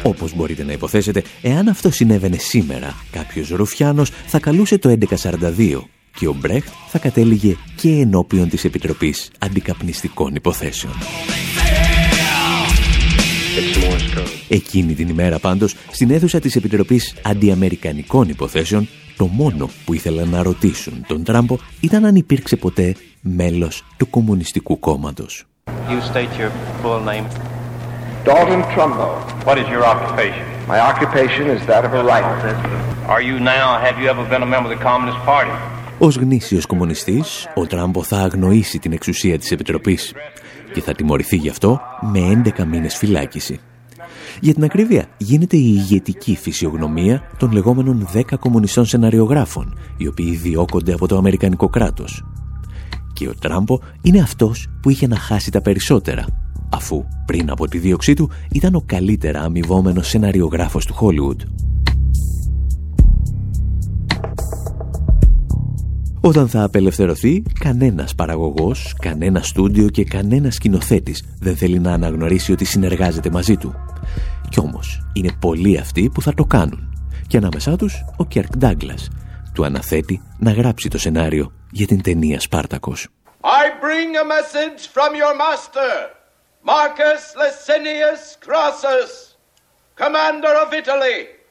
Όπως 0.03 0.35
μπορείτε 0.35 0.65
να 0.65 0.73
υποθέσετε, 0.73 1.23
εάν 1.43 1.69
αυτό 1.69 1.91
συνέβαινε 1.91 2.37
σήμερα, 2.37 2.95
κάποιος 3.11 3.49
Ρουφιάνος 3.49 4.11
θα 4.27 4.39
καλούσε 4.39 4.79
το 4.79 4.89
1142 4.89 5.94
και 6.15 6.29
ο 6.29 6.33
Μπρέχτ 6.33 6.69
θα 6.89 6.99
κατέληγε 6.99 7.57
και 7.77 7.89
ενώπιον 7.89 8.49
της 8.49 8.65
Επιτροπής 8.65 9.31
Αντικαπνιστικών 9.39 10.35
Υποθέσεων. 10.35 10.93
Εκείνη 14.49 14.95
την 14.95 15.09
ημέρα 15.09 15.39
πάντως, 15.39 15.75
στην 15.91 16.11
αίθουσα 16.11 16.41
της 16.41 16.57
Επιτροπής 16.57 17.15
Αντιαμερικανικών 17.23 18.29
Υποθέσεων, 18.29 18.89
το 19.17 19.27
μόνο 19.27 19.71
που 19.85 19.95
ήθελαν 19.95 20.29
να 20.29 20.43
ρωτήσουν 20.43 21.05
τον 21.07 21.25
Τράμπο 21.25 21.57
ήταν 21.81 22.05
αν 22.05 22.15
υπήρξε 22.15 22.57
ποτέ 22.57 22.95
μέλος 23.21 23.85
του 23.97 24.11
Κομμουνιστικού 24.11 24.79
Κόμματος. 24.79 25.45
You 25.67 26.01
state 26.13 26.33
your 26.39 26.51
full 26.83 27.01
name. 27.11 27.27
Dalton 28.25 28.63
Trumbo. 28.75 29.07
What 29.47 29.57
is 29.63 29.69
your 29.75 29.85
occupation? 29.93 30.45
My 30.73 30.81
occupation 30.91 31.45
is 31.57 31.61
that 31.71 31.83
of 31.89 31.93
a 32.01 32.03
writer. 32.09 32.35
Are 33.15 33.23
you 33.29 33.37
now, 33.39 33.67
have 33.87 33.97
you 34.01 34.07
ever 34.09 34.25
been 34.33 34.43
a 34.43 34.51
member 34.55 34.69
of 34.71 34.79
the 34.79 34.85
Communist 34.91 35.21
Party? 35.33 35.55
Ως 35.99 36.17
γνήσιος 36.17 36.67
κομμουνιστής, 36.67 37.47
ο 37.55 37.67
Τράμπο 37.67 38.03
θα 38.03 38.17
αγνοήσει 38.17 38.79
την 38.79 38.93
εξουσία 38.93 39.39
της 39.39 39.51
Επιτροπής 39.51 40.13
και 40.73 40.81
θα 40.81 40.93
τιμωρηθεί 40.93 41.37
γι' 41.37 41.49
αυτό 41.49 41.81
με 42.13 42.43
11 42.59 42.65
μήνες 42.65 42.97
φυλάκιση. 42.97 43.61
Για 44.41 44.55
την 44.55 44.65
ακρίβεια, 44.65 45.07
γίνεται 45.17 45.57
η 45.57 45.75
ηγετική 45.77 46.37
φυσιογνωμία 46.37 47.23
των 47.39 47.53
λεγόμενων 47.53 48.09
10 48.15 48.23
κομμουνιστών 48.41 48.87
σεναριογράφων, 48.87 49.79
οι 49.97 50.07
οποίοι 50.07 50.35
διώκονται 50.37 50.93
από 50.93 51.09
το 51.09 51.17
Αμερικανικό 51.17 51.69
κράτος. 51.69 52.25
Και 53.13 53.29
ο 53.29 53.35
Τράμπο 53.35 53.79
είναι 54.03 54.21
αυτός 54.21 54.69
που 54.83 54.91
είχε 54.91 55.07
να 55.07 55.17
χάσει 55.17 55.51
τα 55.51 55.61
περισσότερα, 55.61 56.27
αφού 56.71 57.05
πριν 57.27 57.51
από 57.51 57.69
τη 57.69 57.79
δίωξή 57.79 58.15
του 58.15 58.31
ήταν 58.53 58.75
ο 58.75 58.83
καλύτερα 58.87 59.41
αμοιβόμενος 59.41 60.09
σεναριογράφος 60.09 60.87
του 60.87 60.95
Χόλιουντ. 60.95 61.41
Όταν 66.27 66.49
θα 66.49 66.63
απελευθερωθεί, 66.63 67.43
κανένας 67.61 68.15
παραγωγός, 68.15 68.95
κανένα 69.01 69.43
στούντιο 69.43 69.89
και 69.89 70.05
κανένα 70.05 70.51
σκηνοθέτης 70.51 71.25
δεν 71.41 71.57
θέλει 71.57 71.79
να 71.79 71.93
αναγνωρίσει 71.93 72.53
ότι 72.53 72.65
συνεργάζεται 72.65 73.31
μαζί 73.31 73.57
του. 73.57 73.75
Κι 74.49 74.61
όμως, 74.61 75.07
είναι 75.13 75.33
πολλοί 75.41 75.79
αυτοί 75.79 76.11
που 76.15 76.23
θα 76.23 76.35
το 76.35 76.45
κάνουν. 76.45 76.93
Και 77.27 77.37
ανάμεσά 77.37 77.77
τους, 77.77 78.05
ο 78.17 78.25
Κέρκ 78.25 78.57
Ντάγκλας. 78.57 79.09
Του 79.55 79.65
αναθέτει 79.65 80.23
να 80.39 80.53
γράψει 80.53 80.89
το 80.89 80.99
σενάριο 80.99 81.53
για 81.71 81.87
την 81.87 82.03
ταινία 82.03 82.41
Σπάρτακος. 82.41 83.09
I 83.41 83.65
bring 83.85 84.11
a 84.23 84.27
message 84.37 84.81
from 84.95 85.11
your 85.15 85.35
master, 85.45 85.93
Marcus 86.71 87.23
Licinius 87.41 88.23
Crassus, 88.45 89.13
commander 90.03 90.55
of 90.65 90.73
Italy. 90.73 91.44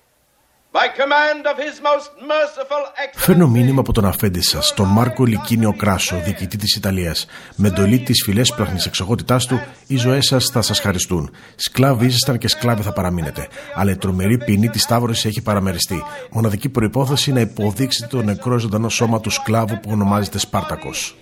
Φέρνω 3.13 3.47
μήνυμα 3.47 3.79
από 3.79 3.93
τον 3.93 4.05
αφέντη 4.05 4.41
σας, 4.41 4.73
τον 4.73 4.87
Μάρκο 4.87 5.25
Λικίνιο 5.25 5.73
Κράσο, 5.73 6.21
διοικητή 6.25 6.57
της 6.57 6.75
Ιταλίας. 6.75 7.25
Με 7.55 7.67
εντολή 7.67 7.99
της 7.99 8.23
φιλέσπραχνη 8.25 8.79
εξοχότητάς 8.85 9.45
του, 9.45 9.61
οι 9.87 9.97
ζωές 9.97 10.25
σας 10.25 10.49
θα 10.53 10.61
σας 10.61 10.79
χαριστούν. 10.79 11.31
Σκλάβοι 11.55 12.05
ήσασταν 12.05 12.37
και 12.37 12.47
σκλάβοι 12.47 12.81
θα 12.81 12.93
παραμείνετε. 12.93 13.47
Αλλά 13.75 13.91
η 13.91 13.97
τρομερή 13.97 14.37
ποινή 14.37 14.69
της 14.69 14.81
Σταύρωσης 14.81 15.25
έχει 15.25 15.41
παραμεριστεί. 15.41 16.03
Μοναδική 16.31 16.69
προπόθεση 16.69 17.31
να 17.31 17.39
υποδείξετε 17.39 18.07
το 18.17 18.23
νεκρό 18.23 18.57
ζωντανό 18.57 18.89
σώμα 18.89 19.19
του 19.19 19.29
σκλάβου 19.29 19.79
που 19.79 19.89
ονομάζεται 19.91 20.39
Σπάρτακος. 20.39 21.15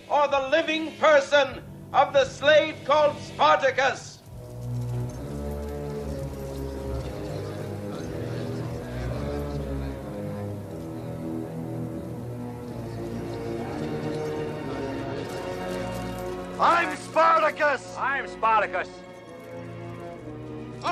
I'm 16.62 16.96
Spartacus! 16.96 17.82
I'm 17.98 18.24
Spartacus! 18.36 18.88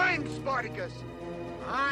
I'm 0.04 0.22
Spartacus! 0.38 0.92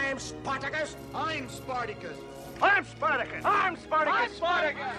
I'm 0.00 0.18
Spartacus! 0.18 0.90
I'm 1.14 1.46
Spartacus! 1.58 2.16
I'm 2.60 2.84
Spartacus! 2.92 3.42
I'm 3.44 3.74
Spartacus! 3.76 4.18
I'm 4.18 4.30
Spartacus! 4.40 4.96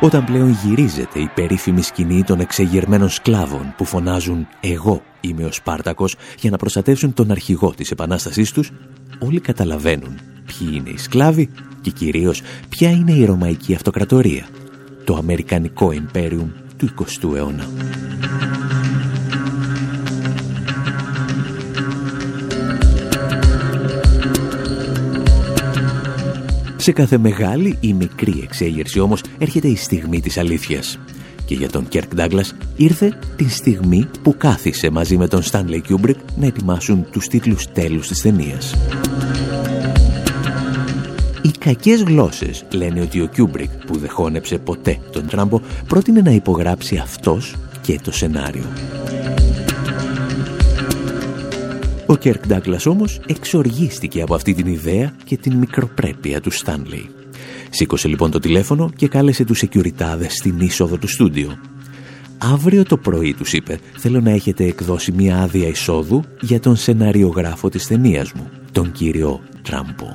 Όταν 0.00 0.24
πλέον 0.24 0.50
γυρίζεται 0.50 1.18
η 1.18 1.30
περίφημη 1.34 1.82
σκηνή 1.82 2.24
των 2.24 2.40
εξεγερμένων 2.40 3.08
σκλάβων 3.08 3.74
που 3.76 3.84
φωνάζουν 3.84 4.48
«Εγώ 4.60 5.02
είμαι 5.20 5.44
ο 5.44 5.52
Σπάρτακος» 5.52 6.16
για 6.38 6.50
να 6.50 6.56
προστατεύσουν 6.56 7.14
τον 7.14 7.30
αρχηγό 7.30 7.74
της 7.74 7.90
επανάστασής 7.90 8.52
τους, 8.52 8.72
όλοι 9.18 9.40
καταλαβαίνουν 9.40 10.35
ποιοι 10.46 10.68
είναι 10.72 10.90
οι 10.90 10.96
σκλάβοι 10.96 11.48
και 11.80 11.90
κυρίως 11.90 12.42
ποια 12.68 12.90
είναι 12.90 13.12
η 13.12 13.24
Ρωμαϊκή 13.24 13.74
Αυτοκρατορία, 13.74 14.48
το 15.04 15.14
Αμερικανικό 15.16 15.92
Ιμπέριουμ 15.92 16.48
του 16.76 16.88
20ου 16.98 17.36
αιώνα. 17.36 17.68
Σε 26.86 26.92
κάθε 26.92 27.18
μεγάλη 27.18 27.78
ή 27.80 27.92
μικρή 27.92 28.40
εξέγερση 28.42 29.00
όμως 29.00 29.22
έρχεται 29.38 29.68
η 29.68 29.76
στιγμή 29.76 30.20
της 30.20 30.38
αλήθειας. 30.38 30.98
Και 31.44 31.54
για 31.54 31.70
τον 31.70 31.88
Κέρκ 31.88 32.14
Ντάγκλας 32.14 32.54
ήρθε 32.76 33.18
τη 33.36 33.50
στιγμή 33.50 34.08
που 34.22 34.36
κάθισε 34.36 34.90
μαζί 34.90 35.16
με 35.16 35.28
τον 35.28 35.42
Στάνλεϊ 35.42 35.80
Κιούμπρικ 35.80 36.18
να 36.36 36.46
ετοιμάσουν 36.46 37.06
τους 37.10 37.28
τίτλους 37.28 37.72
τέλους 37.72 38.08
της 38.08 38.20
ταινίας. 38.20 38.74
Οι 41.66 41.68
κακές 41.68 42.02
γλώσσες 42.02 42.64
λένε 42.72 43.00
ότι 43.00 43.20
ο 43.20 43.26
Κιούμπρικ 43.26 43.70
που 43.86 43.98
δεν 43.98 44.10
χώνεψε 44.10 44.58
ποτέ 44.58 44.98
τον 45.12 45.26
Τράμπο 45.26 45.60
πρότεινε 45.86 46.20
να 46.20 46.30
υπογράψει 46.30 46.96
αυτός 46.96 47.54
και 47.82 48.00
το 48.02 48.12
σενάριο. 48.12 48.64
Ο 52.06 52.16
Κέρκ 52.16 52.46
Ντάγκλας 52.46 52.86
όμως 52.86 53.20
εξοργίστηκε 53.26 54.22
από 54.22 54.34
αυτή 54.34 54.54
την 54.54 54.66
ιδέα 54.66 55.14
και 55.24 55.36
την 55.36 55.54
μικροπρέπεια 55.54 56.40
του 56.40 56.50
Στάνλεϊ. 56.50 57.10
Σήκωσε 57.70 58.08
λοιπόν 58.08 58.30
το 58.30 58.38
τηλέφωνο 58.38 58.90
και 58.96 59.08
κάλεσε 59.08 59.44
τους 59.44 59.58
σεκιουριτάδες 59.58 60.32
στην 60.32 60.60
είσοδο 60.60 60.96
του 60.96 61.08
στούντιο. 61.08 61.58
«Αύριο 62.38 62.84
το 62.84 62.96
πρωί», 62.96 63.34
τους 63.34 63.52
είπε, 63.52 63.78
«θέλω 63.96 64.20
να 64.20 64.30
έχετε 64.30 64.64
εκδώσει 64.64 65.12
μια 65.12 65.38
άδεια 65.38 65.68
εισόδου 65.68 66.24
για 66.40 66.60
τον 66.60 66.76
σεναριογράφο 66.76 67.68
της 67.68 67.86
ταινίας 67.86 68.32
μου, 68.32 68.50
τον 68.72 68.92
κύριο 68.92 69.40
Τράμπο». 69.62 70.14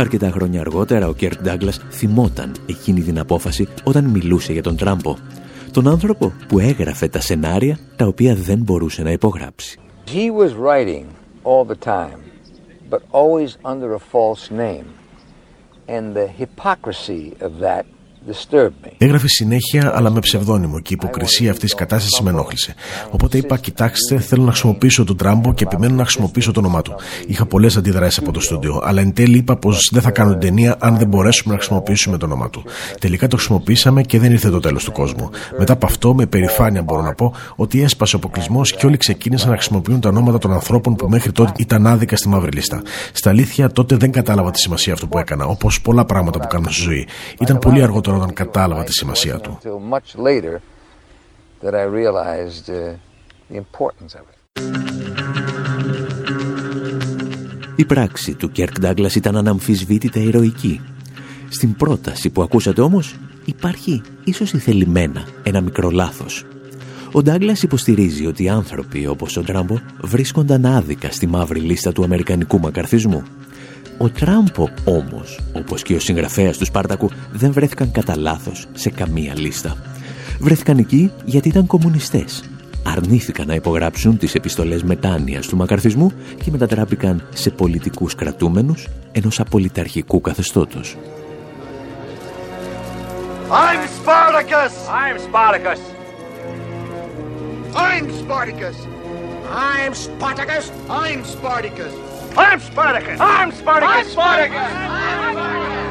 Αρκετά 0.00 0.30
χρόνια 0.30 0.60
αργότερα 0.60 1.08
ο 1.08 1.12
Κέρκ 1.12 1.42
Ντάγκλας 1.42 1.80
θυμόταν 1.90 2.54
εκείνη 2.66 3.00
την 3.00 3.18
απόφαση 3.18 3.68
όταν 3.84 4.04
μιλούσε 4.04 4.52
για 4.52 4.62
τον 4.62 4.76
Τράμπο. 4.76 5.16
Τον 5.72 5.88
άνθρωπο 5.88 6.32
που 6.48 6.58
έγραφε 6.58 7.08
τα 7.08 7.20
σενάρια 7.20 7.78
τα 7.96 8.06
οποία 8.06 8.34
δεν 8.34 8.58
μπορούσε 8.58 9.02
να 9.02 9.10
υπογράψει. 9.10 9.78
He 10.06 10.30
was 10.30 10.52
writing 10.54 11.04
all 11.44 11.64
the 11.64 11.86
time, 11.86 12.20
but 12.90 13.02
always 13.10 13.50
under 13.72 13.94
a 13.94 13.98
false 13.98 14.50
name. 14.50 14.86
And 15.86 16.14
the 16.14 16.28
hypocrisy 16.40 17.24
of 17.46 17.52
that 17.66 17.84
Έγραφε 18.98 19.28
συνέχεια, 19.28 19.92
αλλά 19.96 20.10
με 20.10 20.20
ψευδόνυμο 20.20 20.80
και 20.80 20.92
η 20.92 20.96
υποκρισία 21.00 21.50
αυτής 21.50 21.70
της 21.70 21.74
κατάστασης 21.74 22.20
με 22.20 22.30
ενόχλησε. 22.30 22.74
Οπότε 23.10 23.38
είπα: 23.38 23.58
Κοιτάξτε, 23.58 24.18
θέλω 24.18 24.42
να 24.42 24.50
χρησιμοποιήσω 24.50 25.04
τον 25.04 25.16
Τράμπο 25.16 25.54
και 25.54 25.64
επιμένω 25.64 25.94
να 25.94 26.02
χρησιμοποιήσω 26.02 26.52
το 26.52 26.60
όνομά 26.60 26.82
του. 26.82 26.94
Είχα 27.26 27.46
πολλές 27.46 27.76
αντιδράσεις 27.76 28.18
από 28.18 28.32
το 28.32 28.40
στούντιο, 28.40 28.80
αλλά 28.84 29.00
εν 29.00 29.12
τέλει 29.12 29.36
είπα 29.36 29.56
πως 29.56 29.88
δεν 29.92 30.02
θα 30.02 30.10
κάνω 30.10 30.30
την 30.30 30.40
ταινία 30.40 30.76
αν 30.78 30.96
δεν 30.96 31.08
μπορέσουμε 31.08 31.52
να 31.52 31.58
χρησιμοποιήσουμε 31.58 32.16
το 32.16 32.26
όνομά 32.26 32.50
του. 32.50 32.64
Τελικά 33.00 33.26
το 33.26 33.36
χρησιμοποιήσαμε 33.36 34.02
και 34.02 34.18
δεν 34.18 34.32
ήρθε 34.32 34.50
το 34.50 34.60
τέλος 34.60 34.84
του 34.84 34.92
κόσμου. 34.92 35.30
Μετά 35.58 35.72
από 35.72 35.86
αυτό, 35.86 36.14
με 36.14 36.26
περηφάνεια 36.26 36.82
μπορώ 36.82 37.02
να 37.02 37.14
πω 37.14 37.34
ότι 37.56 37.82
έσπασε 37.82 38.16
ο 38.16 38.18
αποκλεισμός 38.18 38.74
και 38.76 38.86
όλοι 38.86 38.96
ξεκίνησαν 38.96 39.48
να 39.48 39.54
χρησιμοποιούν 39.54 40.00
τα 40.00 40.08
ονόματα 40.08 40.38
των 40.38 40.52
ανθρώπων 40.52 40.94
που 40.94 41.08
μέχρι 41.08 41.32
τότε 41.32 41.52
ήταν 41.56 41.86
άδικα 41.86 42.16
στη 42.16 42.28
μαύρη 42.28 42.50
λίστα. 42.50 42.82
Στα 43.12 43.30
αλήθεια, 43.30 43.70
τότε 43.70 43.96
δεν 43.96 44.10
κατάλαβα 44.10 44.50
τη 44.50 44.58
σημασία 44.58 44.92
αυτού 44.92 45.08
που 45.08 45.18
έκανα, 45.18 45.44
όπως 45.44 45.80
πολλά 45.80 46.04
πράγματα 46.04 46.38
που 46.38 46.46
κάνουμε 46.46 46.70
στη 46.72 46.82
ζωή. 46.82 47.06
Ήταν 47.40 47.58
πολύ 47.58 47.82
αργότερο 47.82 48.09
όταν 48.14 48.32
κατάλαβα 48.32 48.84
τη 48.84 48.92
σημασία 48.92 49.38
του. 49.38 49.58
Η 57.76 57.84
πράξη 57.84 58.34
του 58.34 58.50
Κέρκ 58.50 58.80
Ντάγκλας 58.80 59.14
ήταν 59.14 59.36
αναμφισβήτητα 59.36 60.20
ηρωική. 60.20 60.80
Στην 61.48 61.76
πρόταση 61.76 62.30
που 62.30 62.42
ακούσατε 62.42 62.80
όμως 62.80 63.16
υπάρχει 63.44 64.02
ίσως 64.24 64.52
ηθελημένα 64.52 65.24
ένα 65.42 65.60
μικρό 65.60 65.90
λάθος. 65.90 66.46
Ο 67.12 67.22
Ντάγκλας 67.22 67.62
υποστηρίζει 67.62 68.26
ότι 68.26 68.42
οι 68.42 68.48
άνθρωποι 68.48 69.06
όπως 69.06 69.36
ο 69.36 69.42
Τράμπο 69.42 69.78
βρίσκονταν 70.00 70.66
άδικα 70.66 71.10
στη 71.10 71.26
μαύρη 71.26 71.60
λίστα 71.60 71.92
του 71.92 72.04
αμερικανικού 72.04 72.60
μακαρθισμού 72.60 73.22
ο 74.02 74.10
Τράμπο 74.10 74.68
όμως, 74.84 75.40
όπως 75.52 75.82
και 75.82 75.94
ο 75.94 76.00
συγγραφέας 76.00 76.58
του 76.58 76.64
Σπάρτακου, 76.64 77.10
δεν 77.32 77.52
βρέθηκαν 77.52 77.90
κατά 77.90 78.16
λάθος 78.16 78.66
σε 78.72 78.90
καμία 78.90 79.34
λίστα. 79.36 79.76
Βρέθηκαν 80.38 80.78
εκεί 80.78 81.12
γιατί 81.24 81.48
ήταν 81.48 81.66
κομμουνιστές. 81.66 82.44
Αρνήθηκαν 82.84 83.46
να 83.46 83.54
υπογράψουν 83.54 84.18
τις 84.18 84.34
επιστολές 84.34 84.82
μετάνοιας 84.82 85.46
του 85.46 85.56
μακαρθισμού 85.56 86.12
και 86.44 86.50
μετατράπηκαν 86.50 87.28
σε 87.34 87.50
πολιτικούς 87.50 88.14
κρατούμενους 88.14 88.88
ενός 89.12 89.40
απολυταρχικού 89.40 90.20
καθεστώτος. 90.20 90.96
I'm 93.50 93.82
Spartacus! 93.98 94.72
I'm 95.02 95.16
Spartacus! 95.26 95.80
I'm 97.74 98.04
Spartacus! 98.20 98.76
I'm 99.76 99.92
Spartacus! 100.04 100.64
I'm 100.88 101.20
Spartacus! 101.24 102.09
I'm 102.36 102.60
Spartacus! 102.60 103.20
I'm 103.20 103.50
Spartacus! 103.50 103.90
I'm 103.90 104.04
Spartacus! 104.06 104.56
I'm 104.56 104.70
Spartacus! 104.70 105.40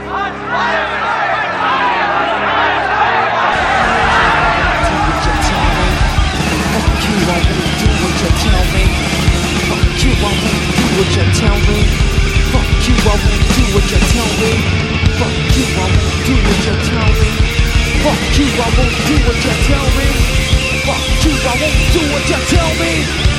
I'm 0.09 0.33
Spartacus! 0.47 1.19
You 7.09 7.15
won't 7.25 7.49
do 7.79 7.89
what 7.99 8.15
you 8.21 8.29
tell 8.39 8.63
me. 8.71 8.83
Fuck 9.67 9.83
you, 9.99 10.11
I 10.15 10.31
won't 10.39 10.63
do 10.77 10.85
what 10.95 11.09
you 11.11 11.25
tell 11.35 11.59
me. 11.59 11.79
Fuck 12.53 12.69
you, 12.87 12.95
I 12.95 13.17
won't 13.19 13.43
do 13.55 13.63
what 13.73 13.85
you 13.89 13.99
tell 13.99 14.31
me. 14.39 14.51
Fuck 15.19 15.35
you, 15.57 15.65
I 15.69 15.89
won't 15.89 16.17
do 16.25 16.33
what 16.45 16.59
you 16.65 16.75
tell 16.87 17.11
me. 17.19 17.29
Fuck 18.03 18.23
you, 18.37 18.47
I 18.47 18.69
won't 18.77 18.95
do 19.07 19.15
what 19.27 19.39
you 19.43 19.55
tell 19.67 19.87
me. 19.97 20.07
Fuck 20.87 21.03
you, 21.25 21.33
I 21.35 21.55
won't 21.59 21.81
do 21.93 22.01
what 22.13 22.23
you 22.29 22.39
tell 22.47 22.71
me. 22.79 23.38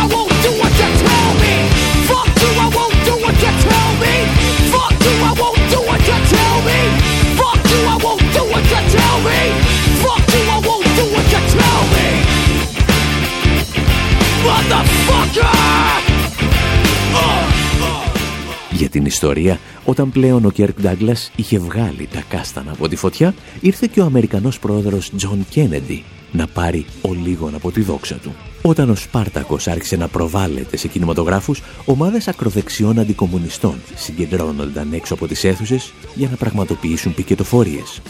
Για 18.81 18.89
την 18.89 19.05
ιστορία, 19.05 19.59
όταν 19.85 20.11
πλέον 20.11 20.45
ο 20.45 20.49
Κέρκ 20.49 20.81
Ντάγκλας 20.81 21.31
είχε 21.35 21.59
βγάλει 21.59 22.07
τα 22.13 22.23
κάστανα 22.29 22.71
από 22.71 22.87
τη 22.87 22.95
φωτιά, 22.95 23.33
ήρθε 23.59 23.87
και 23.91 24.01
ο 24.01 24.05
Αμερικανός 24.05 24.59
πρόεδρος 24.59 25.11
Τζον 25.15 25.45
Κένεντι 25.49 26.03
να 26.31 26.47
πάρει 26.47 26.85
ο 27.01 27.13
λίγον 27.13 27.55
από 27.55 27.71
τη 27.71 27.81
δόξα 27.81 28.15
του. 28.15 28.35
Όταν 28.61 28.89
ο 28.89 28.95
Σπάρτακος 28.95 29.67
άρχισε 29.67 29.95
να 29.95 30.07
προβάλλεται 30.07 30.77
σε 30.77 30.87
κινηματογράφους, 30.87 31.61
ομάδες 31.85 32.27
ακροδεξιών 32.27 32.99
αντικομουνιστών 32.99 33.75
συγκεντρώνονταν 33.95 34.93
έξω 34.93 35.13
από 35.13 35.27
τις 35.27 35.43
αίθουσες 35.43 35.93
για 36.15 36.27
να 36.29 36.35
πραγματοποιήσουν 36.35 37.13
πικετοφορίες. 37.13 38.01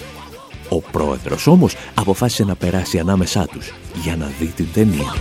Ο 0.70 0.82
πρόεδρος 0.82 1.48
όμως 1.48 1.76
αποφάσισε 1.94 2.44
να 2.44 2.56
περάσει 2.56 3.00
ανάμεσά 3.00 3.46
τους 3.46 3.74
για 4.04 4.16
να 4.16 4.32
δει 4.40 4.46
την 4.46 4.68
ταινία. 4.74 5.14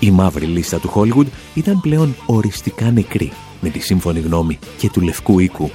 Η 0.00 0.10
μαύρη 0.10 0.46
λίστα 0.46 0.78
του 0.78 0.92
Hollywood 0.94 1.26
ήταν 1.54 1.80
πλέον 1.80 2.16
οριστικά 2.26 2.90
νεκρή 2.90 3.32
με 3.60 3.68
τη 3.68 3.78
σύμφωνη 3.78 4.20
γνώμη 4.20 4.58
και 4.78 4.90
του 4.90 5.00
Λευκού 5.00 5.38
Οίκου. 5.38 5.70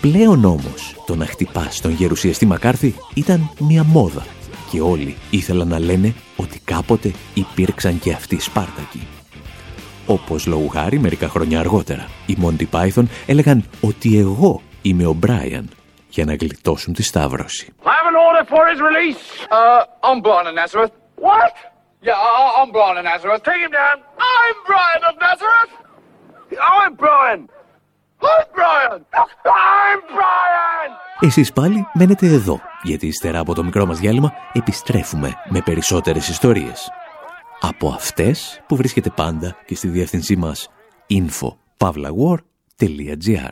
Πλέον 0.00 0.44
όμως 0.44 0.94
το 1.06 1.16
να 1.16 1.26
χτυπάς 1.26 1.80
τον 1.80 1.90
γερουσιαστή 1.92 2.46
Μακάρθη 2.46 2.94
ήταν 3.14 3.50
μια 3.58 3.84
μόδα 3.84 4.26
και 4.70 4.80
όλοι 4.80 5.16
ήθελαν 5.30 5.68
να 5.68 5.78
λένε 5.78 6.14
ότι 6.36 6.60
κάποτε 6.64 7.12
υπήρξαν 7.34 7.98
και 7.98 8.12
αυτοί 8.12 8.40
Σπάρτακοι. 8.40 9.06
Όπως 10.06 10.46
λόγου 10.46 10.68
χάρη 10.68 10.98
μερικά 10.98 11.28
χρόνια 11.28 11.58
αργότερα, 11.60 12.08
οι 12.26 12.36
Monty 12.42 12.64
Python 12.72 13.04
έλεγαν 13.26 13.64
ότι 13.80 14.18
εγώ 14.18 14.62
είμαι 14.82 15.06
ο 15.06 15.12
Μπράιαν 15.12 15.68
για 16.08 16.24
να 16.24 16.34
γλιτώσουν 16.34 16.92
τη 16.92 17.02
Σταύρωση. 17.02 17.72
I 17.84 17.88
have 17.88 18.08
an 18.12 18.18
order 18.28 18.44
for 18.54 18.62
his 18.72 18.80
release. 18.80 19.22
Uh, 19.50 20.08
I'm 20.08 20.20
Brian 20.22 20.46
of 20.46 20.54
Nazareth. 20.54 20.92
What? 21.26 21.77
Yeah, 22.06 22.18
I- 22.30 22.54
I'm 22.60 22.70
Brian 22.76 22.96
of 23.00 23.04
Nazareth. 23.12 23.42
Take 23.50 23.62
him 23.66 23.72
down. 23.80 23.96
I'm 24.36 24.56
Brian 24.70 25.02
of 25.10 25.14
Nazareth. 25.26 25.72
I'm 26.76 26.92
Brian. 27.04 27.40
I'm 28.30 28.46
Brian. 28.58 29.00
I'm 29.72 30.00
Brian. 30.16 30.90
Εσείς 31.20 31.52
πάλι 31.52 31.86
μένετε 31.92 32.26
εδώ, 32.26 32.60
γιατί 32.82 33.06
ύστερα 33.06 33.38
από 33.38 33.54
το 33.54 33.64
μικρό 33.64 33.86
μας 33.86 33.98
διάλειμμα 33.98 34.32
επιστρέφουμε 34.52 35.34
με 35.48 35.60
περισσότερες 35.60 36.28
ιστορίες. 36.28 36.90
Από 37.60 37.88
αυτές 37.88 38.60
που 38.66 38.76
βρίσκεται 38.76 39.10
πάντα 39.10 39.56
και 39.66 39.74
στη 39.74 39.88
διεύθυνσή 39.88 40.36
μας 40.36 40.68
info.pavlawar.gr 41.10 43.50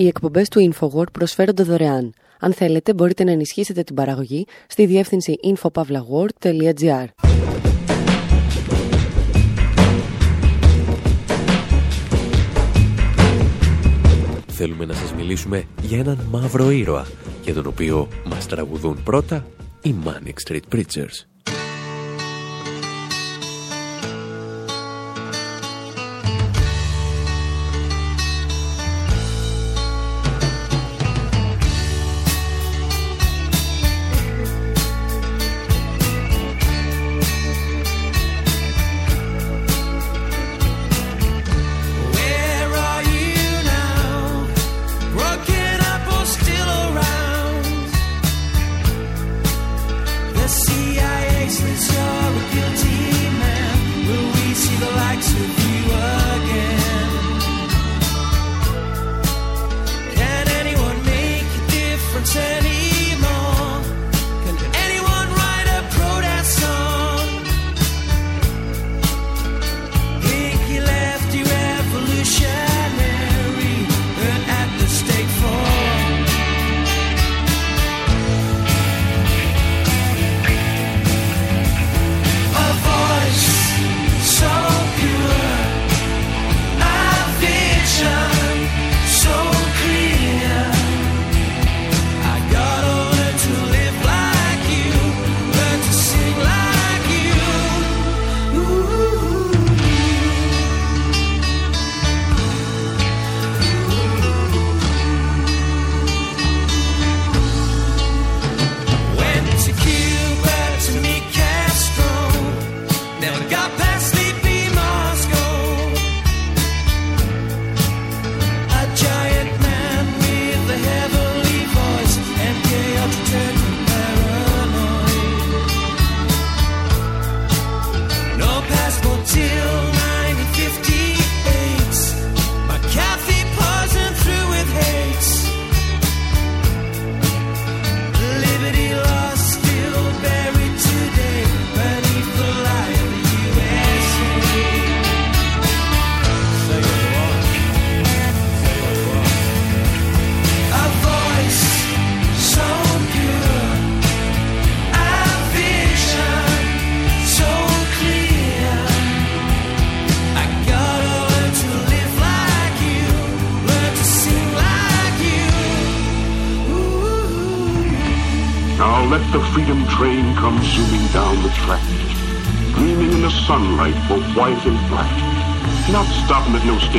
Οι 0.00 0.06
εκπομπές 0.06 0.48
του 0.48 0.72
InfoWord 0.72 1.12
προσφέρονται 1.12 1.62
δωρεάν. 1.62 2.12
Αν 2.40 2.52
θέλετε 2.52 2.94
μπορείτε 2.94 3.24
να 3.24 3.30
ενισχύσετε 3.30 3.82
την 3.82 3.94
παραγωγή 3.94 4.46
στη 4.66 4.86
διεύθυνση 4.86 5.34
infopavlagor.gr 5.42 7.04
Θέλουμε 14.46 14.84
να 14.84 14.94
σας 14.94 15.14
μιλήσουμε 15.14 15.64
για 15.82 15.98
έναν 15.98 16.18
μαύρο 16.30 16.70
ήρωα 16.70 17.06
για 17.44 17.54
τον 17.54 17.66
οποίο 17.66 18.08
μας 18.24 18.46
τραγουδούν 18.46 19.02
πρώτα 19.02 19.46
οι 19.82 19.94
Manic 20.04 20.50
Street 20.50 20.74
Preachers. 20.74 21.37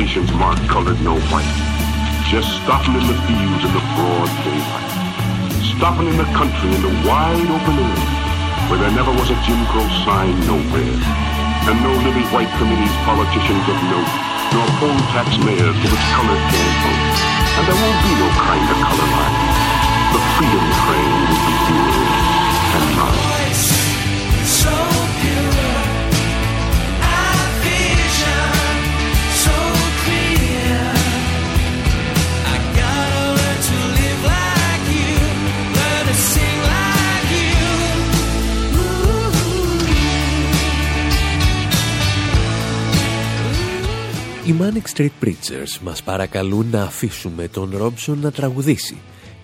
Stations 0.00 0.32
marked 0.32 0.64
colored, 0.64 0.96
no 1.04 1.12
white. 1.28 1.56
Just 2.32 2.48
stopping 2.64 2.96
in 2.96 3.04
the 3.04 3.18
fields 3.28 3.62
in 3.68 3.72
the 3.76 3.84
broad 3.92 4.32
daylight. 4.48 4.92
Stopping 5.76 6.08
in 6.08 6.16
the 6.16 6.24
country 6.32 6.72
in 6.72 6.80
the 6.80 6.94
wide 7.04 7.44
open 7.44 7.76
air, 7.76 8.00
where 8.72 8.80
there 8.80 8.96
never 8.96 9.12
was 9.12 9.28
a 9.28 9.36
Jim 9.44 9.60
Crow 9.68 9.84
sign 10.08 10.32
nowhere. 10.48 10.96
And 11.68 11.76
no 11.84 11.92
living 12.00 12.24
white 12.32 12.48
committees, 12.56 12.96
politicians 13.04 13.60
of 13.68 13.76
note, 13.92 14.12
nor 14.56 14.66
poll 14.80 15.00
tax 15.12 15.36
mayors 15.44 15.76
to 15.76 15.86
which 15.92 16.06
color 16.16 16.38
can't 16.48 16.76
vote. 16.80 17.04
And 17.60 17.64
there 17.68 17.76
won't 17.84 18.00
be 18.00 18.12
no 18.24 18.28
kind 18.40 18.66
of 18.72 18.78
color 18.80 19.08
line. 19.20 19.36
The 20.16 20.22
freedom 20.40 20.64
train 20.80 21.12
will 21.28 21.42
be 21.44 21.56
yours 21.68 21.99
Οι 44.60 44.62
Manic 44.62 44.96
Street 44.96 45.24
Preachers 45.24 45.78
μας 45.82 46.02
παρακαλούν 46.02 46.66
να 46.70 46.82
αφήσουμε 46.82 47.48
τον 47.48 47.70
Ρόμψον 47.76 48.18
να 48.18 48.30
τραγουδήσει 48.30 48.96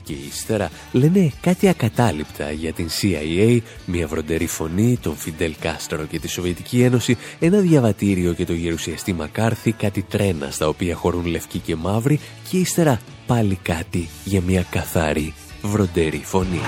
και 0.03 0.13
ύστερα 0.29 0.71
λένε 0.93 1.33
κάτι 1.41 1.69
ακατάληπτα 1.69 2.51
για 2.51 2.73
την 2.73 2.89
CIA, 2.89 3.59
μια 3.87 4.07
βροντερή 4.07 4.47
φωνή, 4.47 4.99
τον 5.03 5.17
Φιντέλ 5.17 5.55
Κάστρο 5.61 6.05
και 6.05 6.19
τη 6.19 6.29
Σοβιετική 6.29 6.83
Ένωση, 6.83 7.17
ένα 7.39 7.59
διαβατήριο 7.59 8.33
και 8.33 8.45
το 8.45 8.53
γερουσιαστή 8.53 9.13
Μακάρθη, 9.13 9.73
κάτι 9.73 10.03
τρένα 10.03 10.51
στα 10.51 10.69
οποία 10.69 10.95
χωρούν 10.95 11.27
λευκοί 11.27 11.59
και 11.59 11.77
μαύροι 11.77 12.21
και 12.49 12.57
ύστερα 12.57 13.01
πάλι 13.27 13.59
κάτι 13.63 14.09
για 14.25 14.41
μια 14.41 14.67
καθαρή 14.71 15.35
βροντερή 15.63 16.23
φωνή. 16.25 16.61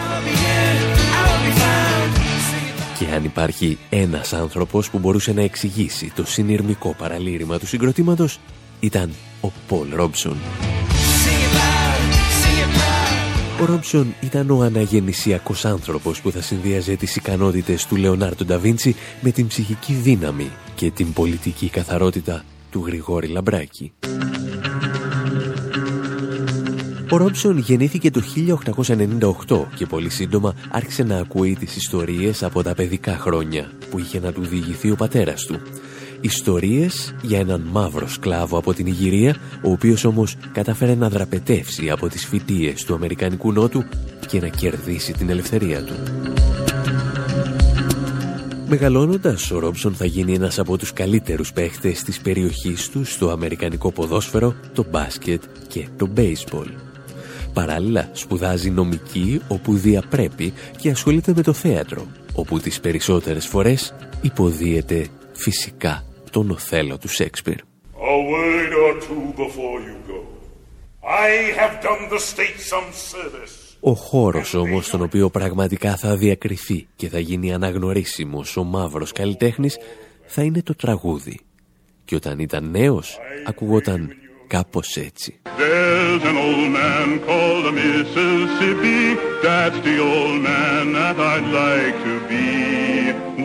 Και 2.98 3.06
αν 3.14 3.24
υπάρχει 3.24 3.78
ένας 3.90 4.32
άνθρωπος 4.32 4.90
που 4.90 4.98
μπορούσε 4.98 5.32
να 5.32 5.42
εξηγήσει 5.42 6.12
το 6.14 6.24
συνειρμικό 6.26 6.94
παραλήρημα 6.98 7.58
του 7.58 7.66
συγκροτήματος, 7.66 8.40
ήταν 8.80 9.10
ο 9.40 9.48
Πολ 9.68 9.88
Ρόμψον. 9.94 10.36
Ο 13.60 13.64
Ρόμψον 13.64 14.14
ήταν 14.20 14.50
ο 14.50 14.62
αναγεννησιακός 14.62 15.64
άνθρωπος 15.64 16.20
που 16.20 16.30
θα 16.30 16.42
συνδυάζε 16.42 16.94
τις 16.94 17.16
ικανότητες 17.16 17.86
του 17.86 17.96
Λεωνάρντο 17.96 18.44
Νταβίντσι 18.44 18.96
με 19.20 19.30
την 19.30 19.46
ψυχική 19.46 19.92
δύναμη 19.92 20.50
και 20.74 20.90
την 20.90 21.12
πολιτική 21.12 21.68
καθαρότητα 21.68 22.44
του 22.70 22.82
Γρηγόρη 22.86 23.26
Λαμπράκη. 23.26 23.92
Ο 27.10 27.16
Ρόμψον 27.16 27.58
γεννήθηκε 27.58 28.10
το 28.10 28.22
1898 29.48 29.64
και 29.74 29.86
πολύ 29.86 30.10
σύντομα 30.10 30.54
άρχισε 30.70 31.02
να 31.02 31.18
ακούει 31.18 31.56
τις 31.56 31.76
ιστορίες 31.76 32.42
από 32.42 32.62
τα 32.62 32.74
παιδικά 32.74 33.16
χρόνια 33.16 33.70
που 33.90 33.98
είχε 33.98 34.20
να 34.20 34.32
του 34.32 34.44
διηγηθεί 34.44 34.90
ο 34.90 34.96
πατέρας 34.96 35.44
του. 35.44 35.60
Ιστορίες 36.20 37.14
για 37.22 37.38
έναν 37.38 37.60
μαύρο 37.60 38.08
σκλάβο 38.08 38.58
από 38.58 38.74
την 38.74 38.86
Ιγυρία, 38.86 39.36
ο 39.62 39.70
οποίος 39.70 40.04
όμως 40.04 40.36
καταφέρε 40.52 40.94
να 40.94 41.08
δραπετεύσει 41.08 41.90
από 41.90 42.08
τις 42.08 42.26
φυτίες 42.26 42.84
του 42.84 42.94
Αμερικανικού 42.94 43.52
Νότου 43.52 43.84
και 44.26 44.40
να 44.40 44.48
κερδίσει 44.48 45.12
την 45.12 45.30
ελευθερία 45.30 45.84
του. 45.84 45.94
Μεγαλώνοντας, 48.68 49.50
ο 49.50 49.58
Ρόμψον 49.58 49.94
θα 49.94 50.04
γίνει 50.04 50.34
ένας 50.34 50.58
από 50.58 50.76
τους 50.78 50.92
καλύτερους 50.92 51.52
παίχτες 51.52 52.02
της 52.02 52.20
περιοχής 52.20 52.88
του 52.88 53.04
στο 53.04 53.30
αμερικανικό 53.30 53.92
ποδόσφαιρο, 53.92 54.54
το 54.74 54.84
μπάσκετ 54.90 55.42
και 55.68 55.88
το 55.96 56.06
μπέισμπολ. 56.06 56.68
Παράλληλα, 57.58 58.10
σπουδάζει 58.12 58.70
νομική 58.70 59.40
όπου 59.48 59.74
διαπρέπει 59.74 60.52
και 60.76 60.90
ασχολείται 60.90 61.32
με 61.36 61.42
το 61.42 61.52
θέατρο, 61.52 62.06
όπου 62.34 62.58
τις 62.58 62.80
περισσότερες 62.80 63.46
φορές 63.46 63.94
υποδίεται 64.22 65.06
φυσικά 65.32 66.04
τον 66.30 66.50
Οθέλο 66.50 66.98
του 66.98 67.08
Σέξπιρ. 67.08 67.56
A 67.56 68.16
word 68.32 68.72
or 68.84 68.94
two 69.06 69.24
before 69.42 69.78
you 69.88 69.96
go. 70.10 70.20
I 71.02 71.30
have 71.60 71.74
done 71.82 72.02
the 72.14 72.18
state 72.18 72.60
some 72.70 72.90
service. 73.12 73.76
Ο 73.80 73.92
χώρος 73.92 74.54
όμως 74.54 74.86
στον 74.86 75.02
οποίο 75.02 75.30
πραγματικά 75.30 75.96
θα 75.96 76.16
διακριθεί 76.16 76.86
και 76.96 77.08
θα 77.08 77.18
γίνει 77.18 77.52
αναγνωρίσιμος 77.52 78.56
ο 78.56 78.62
μαύρος 78.64 79.12
καλλιτέχνης 79.12 79.78
θα 80.26 80.42
είναι 80.42 80.62
το 80.62 80.74
τραγούδι. 80.74 81.40
Και 82.04 82.14
όταν 82.14 82.38
ήταν 82.38 82.70
νέος 82.70 83.18
ακουγόταν 83.46 84.08
κάπως 84.48 84.96
έτσι. 84.96 85.40
There's 85.62 86.22
an 86.32 86.36
old 86.46 86.70
man 86.80 87.08
called 87.26 87.62
the 87.68 87.74
Mississippi. 87.82 89.02
That's 89.46 89.78
the 89.88 89.96
old 90.12 90.38
man 90.50 90.84
that 90.98 91.16
I'd 91.32 91.48
like 91.64 91.96
to 92.08 92.14
be. 92.30 92.48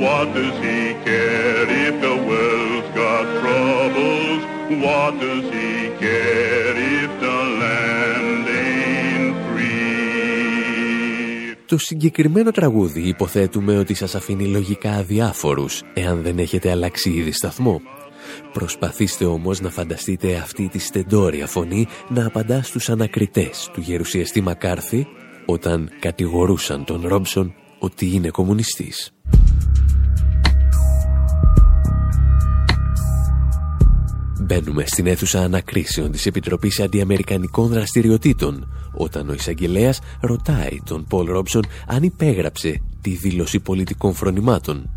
What 0.05 0.25
does 0.37 0.55
he 0.67 0.81
care 1.09 1.67
if 1.85 1.95
the 2.05 2.15
world's 2.29 2.89
got 3.03 3.23
troubles? 3.41 4.41
What 4.85 5.11
does 5.25 5.45
he 5.57 5.71
care 6.05 6.75
if 7.01 7.11
the 7.25 7.37
land 7.61 8.45
ain't 8.65 9.35
free? 9.47 9.73
Το 11.65 11.77
συγκεκριμένο 11.77 12.51
τραγούδι 12.51 13.01
υποθέτουμε 13.01 13.77
ότι 13.77 13.93
σας 13.93 14.15
αφήνει 14.15 14.45
λογικά 14.45 14.91
αδιάφορους 14.91 15.81
εάν 15.93 16.21
δεν 16.21 16.39
έχετε 16.39 16.71
αλλάξει 16.71 17.09
ήδη 17.09 17.31
σταθμό. 17.31 17.81
Προσπαθήστε 18.53 19.25
όμως 19.25 19.61
να 19.61 19.69
φανταστείτε 19.69 20.35
αυτή 20.35 20.67
τη 20.67 20.79
στεντόρια 20.79 21.47
φωνή 21.47 21.87
να 22.09 22.25
απαντά 22.25 22.63
στους 22.63 22.89
ανακριτές 22.89 23.69
του 23.73 23.81
γερουσιαστή 23.81 24.41
Μακάρθη 24.41 25.07
όταν 25.45 25.89
κατηγορούσαν 25.99 26.85
τον 26.85 27.07
Ρόμψον 27.07 27.53
ότι 27.79 28.11
είναι 28.13 28.29
κομμουνιστής. 28.29 29.11
Μπαίνουμε 34.41 34.83
στην 34.85 35.07
αίθουσα 35.07 35.39
ανακρίσεων 35.39 36.11
της 36.11 36.25
Επιτροπής 36.25 36.79
Αντιαμερικανικών 36.79 37.67
Δραστηριοτήτων 37.67 38.73
όταν 38.93 39.29
ο 39.29 39.33
εισαγγελέας 39.33 39.99
ρωτάει 40.21 40.79
τον 40.85 41.05
Πολ 41.05 41.25
Ρόμψον 41.25 41.65
αν 41.87 42.03
υπέγραψε 42.03 42.81
τη 43.03 43.09
δήλωση 43.09 43.59
πολιτικών 43.59 44.13
φρονημάτων. 44.13 44.89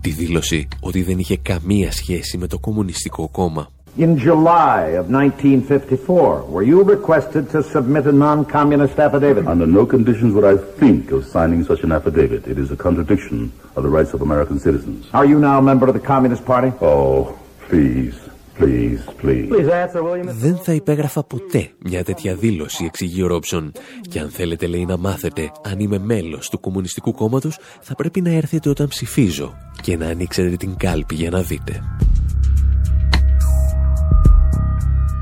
Τη 0.00 0.10
δήλωση 0.10 0.68
ότι 0.80 1.02
δεν 1.02 1.18
είχε 1.18 1.36
καμία 1.36 1.92
σχέση 1.92 2.38
με 2.38 2.46
το 2.46 2.58
Κομμουνιστικό 2.58 3.28
Κόμμα. 3.28 3.68
In 3.96 4.18
July 4.18 4.96
of 5.00 5.04
1954, 5.08 6.42
were 6.54 6.64
you 6.64 6.82
requested 6.82 7.44
to 7.54 7.62
submit 7.74 8.04
a 8.06 8.12
non-communist 8.26 8.98
affidavit? 9.06 9.46
Under 9.46 9.68
no 9.78 9.86
conditions 9.86 10.30
would 10.34 10.48
I 10.54 10.56
think 10.80 11.12
of 11.16 11.20
signing 11.34 11.60
such 11.70 11.80
an 11.86 11.92
affidavit. 11.92 12.42
It 12.52 12.58
is 12.64 12.68
a 12.76 12.78
contradiction 12.86 13.38
of 13.76 13.80
the 13.86 13.92
rights 13.98 14.12
of 14.16 14.20
American 14.28 14.58
citizens. 14.66 15.00
Are 15.20 15.28
you 15.32 15.38
now 15.48 15.56
a 15.62 15.62
member 15.70 15.86
of 15.90 15.94
the 15.98 16.06
Communist 16.12 16.44
Party? 16.52 16.70
Oh, 16.80 17.38
please, 17.68 18.16
please, 18.58 19.00
please. 19.22 19.48
Please 19.48 19.68
answer, 19.68 20.02
William. 20.02 20.34
Δεν 20.38 20.56
θα 20.56 20.72
υπέγραφα 20.72 21.24
ποτέ 21.24 21.70
μια 21.84 22.04
τέτοια 22.04 22.34
δήλωση, 22.34 22.84
εξηγεί 22.84 23.22
ο 23.22 23.26
Ρόψον. 23.26 23.72
Και 24.08 24.18
αν 24.18 24.30
θέλετε, 24.30 24.66
λέει, 24.66 24.84
να 24.84 24.96
μάθετε 24.96 25.52
αν 25.62 25.78
είμαι 25.78 25.98
μέλος 25.98 26.48
του 26.48 26.60
Κομμουνιστικού 26.60 27.12
Κόμματος, 27.12 27.58
θα 27.80 27.94
πρέπει 27.94 28.20
να 28.20 28.30
έρθετε 28.30 28.68
όταν 28.68 28.88
ψηφίζω 28.88 29.54
και 29.82 29.96
να 29.96 30.06
ανοίξετε 30.06 30.56
την 30.56 30.76
κάλπη 30.76 31.14
για 31.14 31.30
να 31.30 31.42
δείτε. 31.42 31.82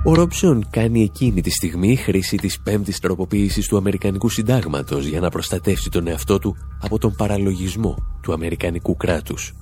Ο 0.04 0.14
Ρόψον 0.14 0.66
κάνει 0.70 1.02
εκείνη 1.02 1.40
τη 1.40 1.50
στιγμή 1.50 1.96
χρήση 1.96 2.36
της 2.36 2.60
πέμπτης 2.60 2.98
τροποποίησης 2.98 3.68
του 3.68 3.76
Αμερικανικού 3.76 4.28
Συντάγματος 4.28 5.06
για 5.06 5.20
να 5.20 5.28
προστατεύσει 5.28 5.90
τον 5.90 6.06
εαυτό 6.06 6.38
του 6.38 6.56
από 6.80 6.98
τον 6.98 7.14
παραλογισμό 7.16 7.96
του 8.22 8.32
Αμερικανικού 8.32 8.96
κράτους. 8.96 9.52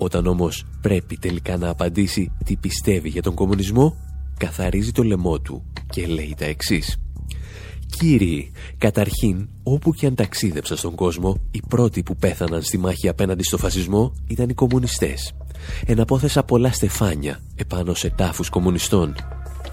Όταν 0.00 0.26
όμως 0.26 0.64
πρέπει 0.80 1.16
τελικά 1.16 1.56
να 1.56 1.68
απαντήσει 1.68 2.32
τι 2.44 2.56
πιστεύει 2.56 3.08
για 3.08 3.22
τον 3.22 3.34
κομμουνισμό, 3.34 3.96
καθαρίζει 4.38 4.92
το 4.92 5.02
λαιμό 5.02 5.40
του 5.40 5.64
και 5.90 6.06
λέει 6.06 6.34
τα 6.38 6.44
εξής. 6.44 6.96
Κύριοι, 7.98 8.50
καταρχήν, 8.78 9.48
όπου 9.62 9.94
και 9.94 10.06
αν 10.06 10.14
ταξίδεψα 10.14 10.76
στον 10.76 10.94
κόσμο, 10.94 11.40
οι 11.50 11.62
πρώτοι 11.68 12.02
που 12.02 12.16
πέθαναν 12.16 12.62
στη 12.62 12.78
μάχη 12.78 13.08
απέναντι 13.08 13.42
στο 13.42 13.58
φασισμό 13.58 14.12
ήταν 14.26 14.48
οι 14.48 14.54
κομμουνιστές. 14.54 15.32
Εναπόθεσα 15.86 16.42
πολλά 16.42 16.72
στεφάνια 16.72 17.40
επάνω 17.54 17.94
σε 17.94 18.10
τάφους 18.10 18.48
κομμουνιστών 18.48 19.14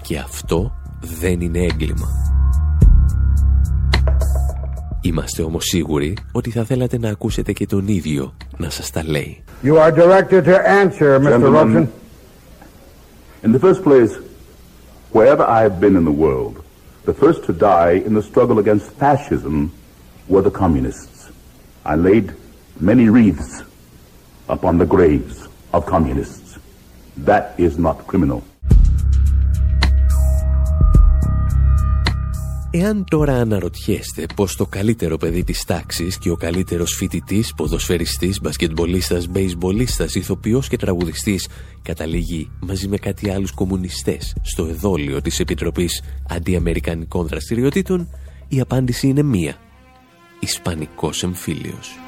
και 0.02 0.18
αυτό 0.18 0.72
δεν 1.20 1.40
είναι 1.40 1.58
έγκλημα. 1.58 2.35
Είμαστε 5.05 5.41
όμως 5.41 5.65
σίγουροι 5.65 6.17
ότι 6.31 6.49
θα 6.49 6.63
θέλατε 6.63 6.97
να 6.97 7.09
ακούσετε 7.09 7.51
και 7.53 7.65
τον 7.65 7.87
ίδιο 7.87 8.33
να 8.57 8.69
σας 8.69 8.89
τα 8.89 9.03
λέει. 9.05 9.43
You 9.63 9.73
are 9.73 9.91
directed 9.91 10.43
to 10.43 10.55
answer, 10.83 11.19
Mr. 11.19 11.29
Gentlemen, 11.29 11.53
Robson. 11.53 11.87
In 13.43 13.51
the 13.51 13.59
first 13.59 13.81
place, 13.83 14.13
wherever 15.11 15.43
I 15.57 15.61
have 15.67 15.79
been 15.79 15.95
in 15.95 16.05
the 16.11 16.17
world, 16.25 16.55
the 17.05 17.13
first 17.13 17.39
to 17.47 17.53
die 17.53 17.95
in 18.07 18.13
the 18.13 18.25
struggle 18.31 18.57
against 18.59 18.85
fascism 19.03 19.71
were 20.31 20.43
the 20.49 20.55
communists. 20.63 21.31
I 21.83 21.95
laid 21.95 22.25
many 22.79 23.09
wreaths 23.09 23.63
upon 24.55 24.77
the 24.77 24.85
graves 24.95 25.47
of 25.73 25.85
communists. 25.85 26.59
That 27.17 27.45
is 27.57 27.77
not 27.77 27.97
criminal. 28.11 28.43
Εάν 32.70 33.04
τώρα 33.10 33.32
αναρωτιέστε 33.32 34.26
πως 34.34 34.56
το 34.56 34.66
καλύτερο 34.66 35.16
παιδί 35.16 35.44
της 35.44 35.64
τάξης 35.64 36.18
και 36.18 36.30
ο 36.30 36.36
καλύτερος 36.36 36.94
φοιτητής, 36.94 37.54
ποδοσφαιριστής, 37.54 38.40
μπασκετμπολίστας, 38.40 39.26
μπέισμπολίστας, 39.26 40.14
ηθοποιός 40.14 40.68
και 40.68 40.76
τραγουδιστής 40.76 41.48
καταλήγει 41.82 42.50
μαζί 42.60 42.88
με 42.88 42.96
κάτι 42.96 43.30
άλλους 43.30 43.50
κομμουνιστές 43.52 44.36
στο 44.42 44.64
εδόλιο 44.64 45.20
της 45.20 45.40
Επιτροπής 45.40 46.02
Αντιαμερικανικών 46.28 47.26
Δραστηριοτήτων, 47.26 48.08
η 48.48 48.60
απάντηση 48.60 49.06
είναι 49.06 49.22
μία. 49.22 49.56
Ισπανικός 50.40 51.22
εμφύλιος. 51.22 52.05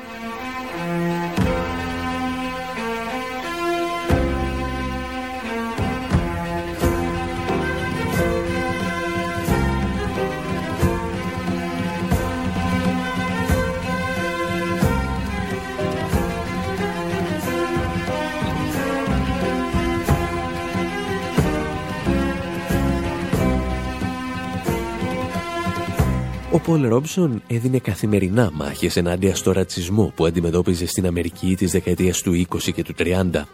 Ο 26.58 26.60
Πολ 26.60 26.88
Ρόμψον 26.88 27.42
έδινε 27.46 27.78
καθημερινά 27.78 28.50
μάχες 28.54 28.96
ενάντια 28.96 29.34
στο 29.34 29.52
ρατσισμό 29.52 30.12
που 30.14 30.26
αντιμετώπιζε 30.26 30.86
στην 30.86 31.06
Αμερική 31.06 31.56
της 31.56 31.70
δεκαετίας 31.70 32.22
του 32.22 32.46
20 32.48 32.72
και 32.74 32.82
του 32.82 32.94
30. 32.98 33.44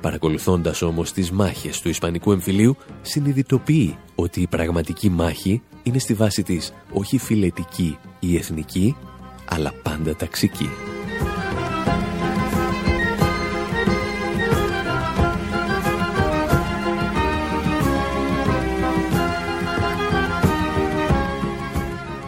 Παρακολουθώντας 0.00 0.82
όμως 0.82 1.12
τις 1.12 1.30
μάχες 1.30 1.80
του 1.80 1.88
Ισπανικού 1.88 2.32
εμφυλίου, 2.32 2.76
συνειδητοποιεί 3.02 3.96
ότι 4.14 4.40
η 4.40 4.46
πραγματική 4.46 5.10
μάχη 5.10 5.62
είναι 5.82 5.98
στη 5.98 6.14
βάση 6.14 6.42
της 6.42 6.72
όχι 6.92 7.18
φιλετική 7.18 7.98
ή 8.20 8.36
εθνική, 8.36 8.96
αλλά 9.44 9.72
πάντα 9.82 10.16
ταξική. 10.16 10.68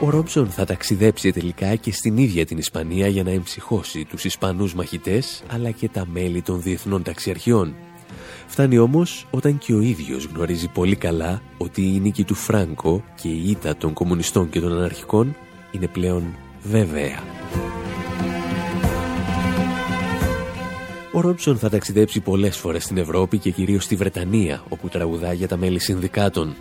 Ο 0.05 0.11
Ρόμψον 0.11 0.51
θα 0.51 0.65
ταξιδέψει 0.65 1.33
τελικά 1.33 1.75
και 1.75 1.93
στην 1.93 2.17
ίδια 2.17 2.47
την 2.47 2.59
Ισπανία 2.59 3.09
για 3.09 3.23
να 3.23 3.31
εμψυχώσει 3.31 4.05
τους 4.05 4.25
Ισπανούς 4.25 4.75
μαχητές 4.75 5.43
αλλά 5.49 5.71
και 5.71 5.89
τα 5.89 6.07
μέλη 6.13 6.43
των 6.43 6.63
διεθνών 6.63 7.03
ταξιαρχιών. 7.03 7.75
Φτάνει 8.47 8.79
όμως 8.79 9.27
όταν 9.31 9.59
και 9.59 9.75
ο 9.75 9.81
ίδιος 9.81 10.25
γνωρίζει 10.25 10.69
πολύ 10.69 10.97
καλά 10.97 11.43
ότι 11.59 11.83
η 11.83 12.01
νίκη 12.01 12.25
του 12.25 12.35
Φράνκο 12.35 13.05
και 13.23 13.29
η 13.29 13.51
ήττα 13.51 13.77
των 13.77 13.93
κομμουνιστών 13.93 14.49
και 14.49 14.61
των 14.61 14.73
αναρχικών 14.73 15.37
είναι 15.71 15.87
πλέον 15.87 16.37
βέβαια. 16.63 17.23
Ο 21.13 21.21
Ρόμψον 21.21 21.59
θα 21.59 21.69
ταξιδέψει 21.69 22.21
πολλές 22.21 22.57
φορές 22.57 22.83
στην 22.83 22.97
Ευρώπη 22.97 23.39
και 23.39 23.51
κυρίως 23.51 23.85
στη 23.85 23.97
Βρετανία, 23.97 24.65
όπου 24.69 24.89
τραγουδά 24.89 25.33
για 25.33 25.49
τα 25.49 25.57
μέλη 25.57 25.79
συνδικάτων. 25.79 26.55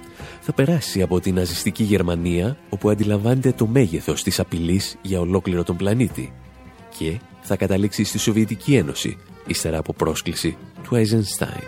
Θα 0.45 0.53
περάσει 0.53 1.01
από 1.01 1.19
την 1.19 1.35
ναζιστική 1.35 1.83
Γερμανία, 1.83 2.57
όπου 2.69 2.89
αντιλαμβάνεται 2.89 3.51
το 3.51 3.67
μέγεθος 3.67 4.23
της 4.23 4.39
απειλής 4.39 4.97
για 5.01 5.19
ολόκληρο 5.19 5.63
τον 5.63 5.77
πλανήτη. 5.77 6.33
Και 6.97 7.19
θα 7.41 7.55
καταλήξει 7.55 8.03
στη 8.03 8.17
Σοβιετική 8.17 8.75
Ένωση, 8.75 9.17
ύστερα 9.47 9.77
από 9.77 9.93
πρόσκληση 9.93 10.57
του 10.83 10.95
Eisenstein. 10.95 11.63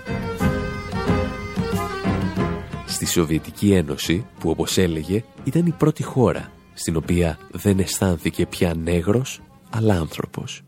Στη 2.85 3.05
Σοβιετική 3.05 3.73
Ένωση, 3.73 4.25
που 4.39 4.49
όπως 4.49 4.77
έλεγε 4.77 5.23
ήταν 5.43 5.65
η 5.65 5.71
πρώτη 5.77 6.03
χώρα 6.03 6.51
στην 6.73 6.95
οποία 6.95 7.37
δεν 7.51 7.79
αισθάνθηκε 7.79 8.45
πια 8.45 8.73
νέγρος, 8.73 9.41
αλλά 9.69 9.93
άνθρωπος. 9.93 10.63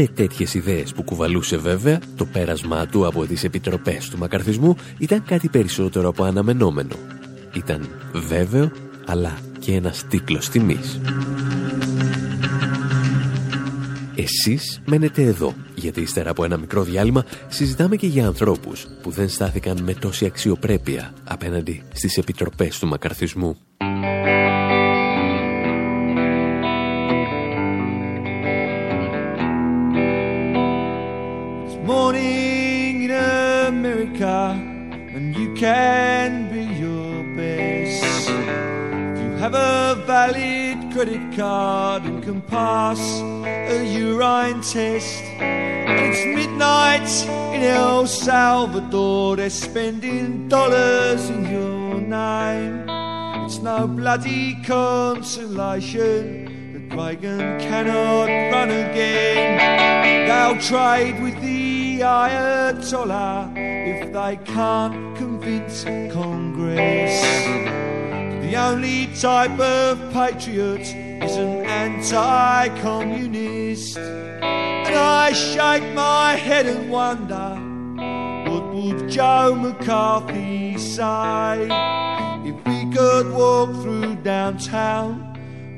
Με 0.00 0.06
τέτοιες 0.06 0.54
ιδέες 0.54 0.92
που 0.92 1.02
κουβαλούσε 1.02 1.56
βέβαια, 1.56 2.00
το 2.16 2.24
πέρασμά 2.24 2.86
του 2.86 3.06
από 3.06 3.26
τις 3.26 3.44
επιτροπές 3.44 4.08
του 4.08 4.18
μακαρθισμού 4.18 4.76
ήταν 4.98 5.22
κάτι 5.24 5.48
περισσότερο 5.48 6.08
από 6.08 6.24
αναμενόμενο. 6.24 6.94
Ήταν 7.54 7.88
βέβαιο, 8.12 8.70
αλλά 9.06 9.38
και 9.58 9.74
ένας 9.74 10.04
τίτλος 10.08 10.48
τιμής. 10.48 11.00
Εσείς 14.14 14.80
μένετε 14.86 15.22
εδώ, 15.22 15.54
γιατί 15.74 16.00
ύστερα 16.00 16.30
από 16.30 16.44
ένα 16.44 16.56
μικρό 16.56 16.82
διάλειμμα 16.82 17.24
συζητάμε 17.48 17.96
και 17.96 18.06
για 18.06 18.26
ανθρώπους 18.26 18.86
που 19.02 19.10
δεν 19.10 19.28
στάθηκαν 19.28 19.82
με 19.82 19.94
τόση 19.94 20.24
αξιοπρέπεια 20.24 21.12
απέναντι 21.24 21.82
στις 21.92 22.16
επιτροπές 22.16 22.78
του 22.78 22.86
μακαρθισμού. 22.86 23.56
Can 35.58 36.48
be 36.52 36.62
your 36.78 37.24
best. 37.36 38.28
If 38.30 39.18
you 39.24 39.32
have 39.38 39.54
a 39.54 39.96
valid 40.06 40.92
credit 40.92 41.36
card 41.36 42.04
and 42.04 42.22
can 42.22 42.40
pass 42.42 43.00
a 43.20 43.84
urine 43.84 44.60
test, 44.60 45.20
it's 45.40 46.24
midnight 46.26 47.10
in 47.56 47.62
El 47.62 48.06
Salvador, 48.06 49.34
they're 49.34 49.50
spending 49.50 50.48
dollars 50.48 51.28
in 51.28 51.44
your 51.50 52.00
name. 52.00 52.88
It's 53.44 53.58
no 53.58 53.88
bloody 53.88 54.62
consolation 54.62 56.14
that 56.88 56.96
Reagan 56.96 57.58
cannot 57.58 58.28
run 58.52 58.70
again. 58.70 59.58
They'll 60.28 60.60
trade 60.60 61.20
with 61.20 61.40
the 61.40 61.57
Ayatollah 62.00 63.52
if 63.56 64.12
they 64.12 64.36
can't 64.44 65.16
convince 65.16 65.84
Congress. 66.12 67.22
The 68.42 68.56
only 68.56 69.06
type 69.14 69.58
of 69.60 70.12
patriot 70.12 70.92
is 71.24 71.36
an 71.36 71.64
anti-communist. 71.66 73.98
And 73.98 74.94
I 74.94 75.32
shake 75.32 75.94
my 75.94 76.34
head 76.34 76.66
and 76.66 76.90
wonder, 76.90 77.56
what 78.50 78.74
would 78.74 79.08
Joe 79.10 79.54
McCarthy 79.54 80.76
say 80.78 81.68
if 82.44 82.54
we 82.66 82.90
could 82.90 83.30
walk 83.32 83.70
through 83.82 84.16
downtown 84.22 85.24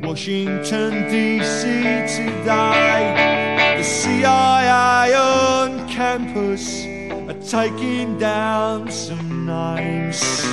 Washington 0.03 1.05
DC 1.11 2.07
today? 2.07 3.50
The 3.81 3.87
CIA 3.87 5.15
on 5.15 5.89
campus 5.89 6.85
are 6.85 7.41
taking 7.41 8.19
down 8.19 8.91
some 8.91 9.47
names, 9.47 10.45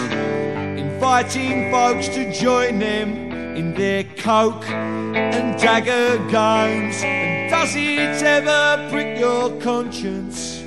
inviting 0.80 1.70
folks 1.70 2.08
to 2.08 2.32
join 2.32 2.80
them 2.80 3.34
in 3.58 3.74
their 3.74 4.06
coke 4.16 4.70
and 4.70 5.60
dagger 5.60 6.20
games. 6.30 7.04
And 7.04 7.52
does 7.52 7.76
it 7.76 8.24
ever 8.24 8.90
prick 8.90 9.20
your 9.20 9.60
conscience 9.60 10.64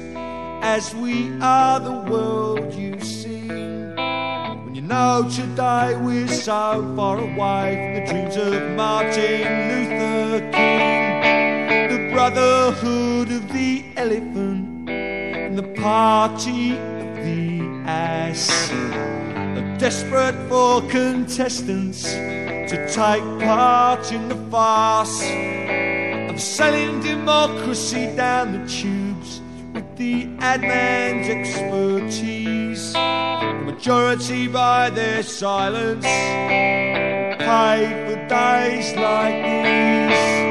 as 0.60 0.94
we 0.94 1.32
are 1.40 1.80
the 1.80 2.12
world 2.12 2.74
you 2.74 3.00
see? 3.00 3.48
When 3.48 4.74
you 4.74 4.82
know 4.82 5.26
today 5.34 5.96
we're 5.96 6.28
so 6.28 6.92
far 6.94 7.16
away 7.20 7.66
from 7.80 7.94
the 7.94 8.12
dreams 8.12 8.36
of 8.36 8.76
Martin 8.76 9.48
Luther 9.70 10.52
King 10.52 11.09
brotherhood 12.20 13.32
of 13.32 13.50
the 13.50 13.82
elephant 13.96 14.90
and 14.90 15.56
the 15.56 15.68
party 15.80 16.72
of 16.72 17.14
the 17.24 17.62
ass 17.86 18.70
are 18.70 19.78
desperate 19.78 20.36
for 20.46 20.82
contestants 20.90 22.02
to 22.02 22.76
take 22.92 23.24
part 23.40 24.12
in 24.12 24.28
the 24.28 24.36
farce 24.50 25.22
of 26.30 26.38
selling 26.38 27.00
democracy 27.00 28.14
down 28.14 28.52
the 28.52 28.68
tubes 28.68 29.40
with 29.72 29.96
the 29.96 30.28
adman's 30.40 31.26
expertise. 31.26 32.92
The 32.92 33.62
majority 33.64 34.46
by 34.46 34.90
their 34.90 35.22
silence 35.22 36.04
paid 37.48 37.94
for 38.04 38.28
days 38.28 38.94
like 38.94 39.42
these. 39.42 40.49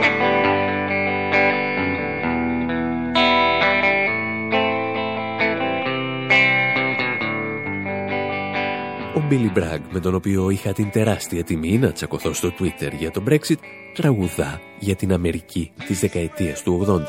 Billy 9.30 9.58
Bragg, 9.58 9.80
με 9.92 10.00
τον 10.00 10.16
οποίο 10.16 10.50
είχα 10.50 10.74
την 10.74 10.92
τεράστια 10.92 11.44
τιμή 11.44 11.78
να 11.78 11.92
τσακωθώ 11.92 12.34
στο 12.34 12.54
Twitter 12.60 12.92
για 12.98 13.12
το 13.12 13.24
Brexit, 13.30 13.58
τραγουδά 13.94 14.60
για 14.80 14.96
την 14.96 15.14
Αμερική 15.14 15.72
της 15.88 16.00
δεκαετίας 16.00 16.64
του 16.64 16.86
80. 16.88 17.02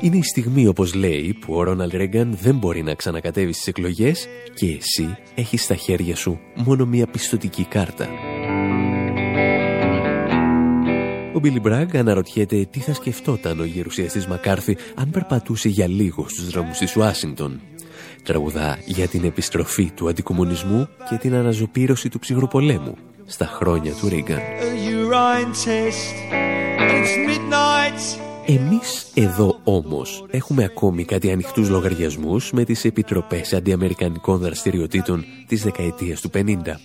Είναι 0.00 0.16
η 0.16 0.22
στιγμή, 0.22 0.66
όπως 0.66 0.94
λέει, 0.94 1.36
που 1.40 1.54
ο 1.54 1.62
Ρόναλντ 1.62 1.94
Ρέγκαν 1.94 2.36
δεν 2.40 2.56
μπορεί 2.56 2.82
να 2.82 2.94
ξανακατέβει 2.94 3.52
στις 3.52 3.66
εκλογές 3.66 4.28
και 4.54 4.66
εσύ 4.66 5.16
έχεις 5.34 5.62
στα 5.62 5.74
χέρια 5.74 6.16
σου 6.16 6.40
μόνο 6.54 6.86
μία 6.86 7.06
πιστοτική 7.06 7.64
κάρτα. 7.64 8.08
Ο 11.34 11.38
Μπίλι 11.38 11.60
Μπραγκ 11.60 11.96
αναρωτιέται 11.96 12.66
τι 12.70 12.80
θα 12.80 12.94
σκεφτόταν 12.94 13.60
ο 13.60 13.64
γερουσιαστής 13.64 14.26
Μακάρθη 14.26 14.76
αν 14.94 15.10
περπατούσε 15.10 15.68
για 15.68 15.88
λίγο 15.88 16.28
στους 16.28 16.50
δρόμους 16.50 16.78
της 16.78 16.96
Ουάσιγκτον. 16.96 17.60
Τραγουδά 18.22 18.78
για 18.84 19.08
την 19.08 19.24
επιστροφή 19.24 19.90
του 19.90 20.08
αντικομουνισμού 20.08 20.88
και 21.08 21.16
την 21.16 21.34
αναζωπήρωση 21.34 22.08
του 22.08 22.18
ψυχροπολέμου 22.18 22.96
στα 23.26 23.46
χρόνια 23.46 23.92
του 23.92 24.08
Ρίγκαν. 24.08 24.40
Εμείς 28.46 29.06
εδώ 29.14 29.60
όμως 29.64 30.26
έχουμε 30.30 30.64
ακόμη 30.64 31.04
κάτι 31.04 31.30
ανοιχτούς 31.30 31.68
λογαριασμούς 31.68 32.52
με 32.52 32.64
τις 32.64 32.84
επιτροπές 32.84 33.52
αντιαμερικανικών 33.52 34.38
δραστηριοτήτων 34.38 35.24
της 35.46 35.62
δεκαετίας 35.62 36.20
του 36.20 36.30
50. 36.34 36.80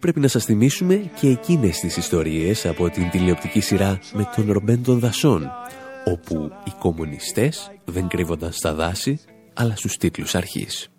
Πρέπει 0.00 0.20
να 0.20 0.28
σας 0.28 0.44
θυμίσουμε 0.44 1.10
και 1.20 1.28
εκείνες 1.28 1.78
τις 1.78 1.96
ιστορίες 1.96 2.66
από 2.66 2.90
την 2.90 3.10
τηλεοπτική 3.10 3.60
σειρά 3.60 3.98
με 4.12 4.28
τον 4.36 4.52
Ρομπέν 4.52 4.82
των 4.82 4.98
Δασών, 4.98 5.50
όπου 6.04 6.50
οι 6.64 6.72
κομμουνιστές 6.78 7.70
δεν 7.84 8.08
κρύβονταν 8.08 8.52
στα 8.52 8.74
δάση, 8.74 9.20
αλλά 9.54 9.76
στους 9.76 9.96
τίτλους 9.96 10.34
αρχής. 10.34 10.90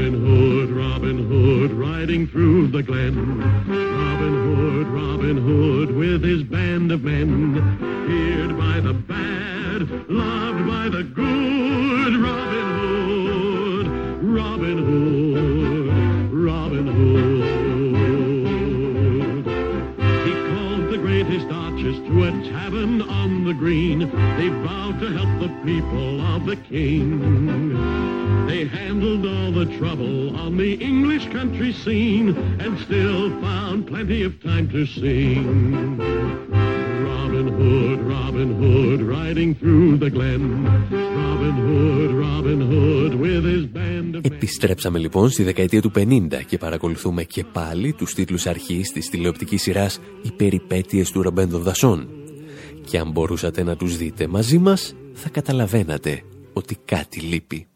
Robin 0.00 0.14
Hood, 0.24 0.68
Robin 0.84 1.18
Hood, 1.30 1.70
riding 1.72 2.22
through 2.32 2.68
the 2.68 2.82
glen. 2.82 3.14
Robin 4.00 4.34
Hood, 4.46 4.86
Robin 5.00 5.36
Hood, 5.36 5.88
with 6.02 6.22
his 6.30 6.42
band 6.44 6.90
of 6.92 7.00
men, 7.02 7.30
feared 8.06 8.52
by 8.64 8.76
the 8.88 8.94
bad, 9.12 9.80
loved 10.08 10.62
by 10.74 10.84
the 10.96 11.04
good. 11.20 12.12
Robin 12.28 12.68
Hood, 12.78 13.86
Robin 14.38 14.78
Hood, 14.88 16.32
Robin 16.48 16.86
Hood. 16.86 17.39
To 22.10 22.24
a 22.24 22.30
tavern 22.50 23.02
on 23.02 23.44
the 23.44 23.54
green. 23.54 24.00
They 24.00 24.48
vowed 24.48 24.98
to 25.00 25.12
help 25.12 25.40
the 25.40 25.48
people 25.64 26.20
of 26.20 26.44
the 26.44 26.56
king. 26.56 27.76
They 28.48 28.66
handled 28.66 29.24
all 29.26 29.52
the 29.52 29.66
trouble 29.78 30.36
on 30.36 30.56
the 30.56 30.74
English 30.74 31.28
country 31.28 31.72
scene 31.72 32.36
and 32.60 32.78
still 32.80 33.40
found 33.40 33.86
plenty 33.86 34.24
of 34.24 34.42
time 34.42 34.68
to 34.70 34.86
sing. 34.86 36.89
Robin 37.40 37.58
Hood, 37.62 37.98
Robin 38.16 38.50
Hood, 38.60 39.00
riding 39.16 39.50
through 39.60 39.96
the 40.04 40.10
glen. 40.16 40.42
Robin 41.20 41.56
Hood, 41.66 42.10
Robin 42.26 42.60
Hood, 42.70 43.12
with 43.14 43.44
his 43.44 43.64
band 43.76 44.14
of 44.14 44.32
Επιστρέψαμε 44.32 44.98
λοιπόν 44.98 45.30
στη 45.30 45.42
δεκαετία 45.42 45.80
του 45.80 45.90
50 45.94 46.28
και 46.46 46.58
παρακολουθούμε 46.58 47.22
και 47.22 47.44
πάλι 47.52 47.92
τους 47.92 48.14
τίτλους 48.14 48.46
αρχής 48.46 48.92
της 48.92 49.08
τηλεοπτικής 49.08 49.62
σειράς 49.62 49.98
«Οι 50.22 50.30
περιπέτειες 50.32 51.10
του 51.10 51.22
Ρομπέν 51.22 51.50
των 51.50 51.62
Δασών». 51.62 52.08
Και 52.90 52.98
αν 52.98 53.10
μπορούσατε 53.10 53.62
να 53.62 53.76
τους 53.76 53.96
δείτε 53.96 54.26
μαζί 54.26 54.58
μας, 54.58 54.94
θα 55.12 55.28
καταλαβαίνατε 55.28 56.22
ότι 56.52 56.76
κάτι 56.84 57.20
λείπει. 57.20 57.66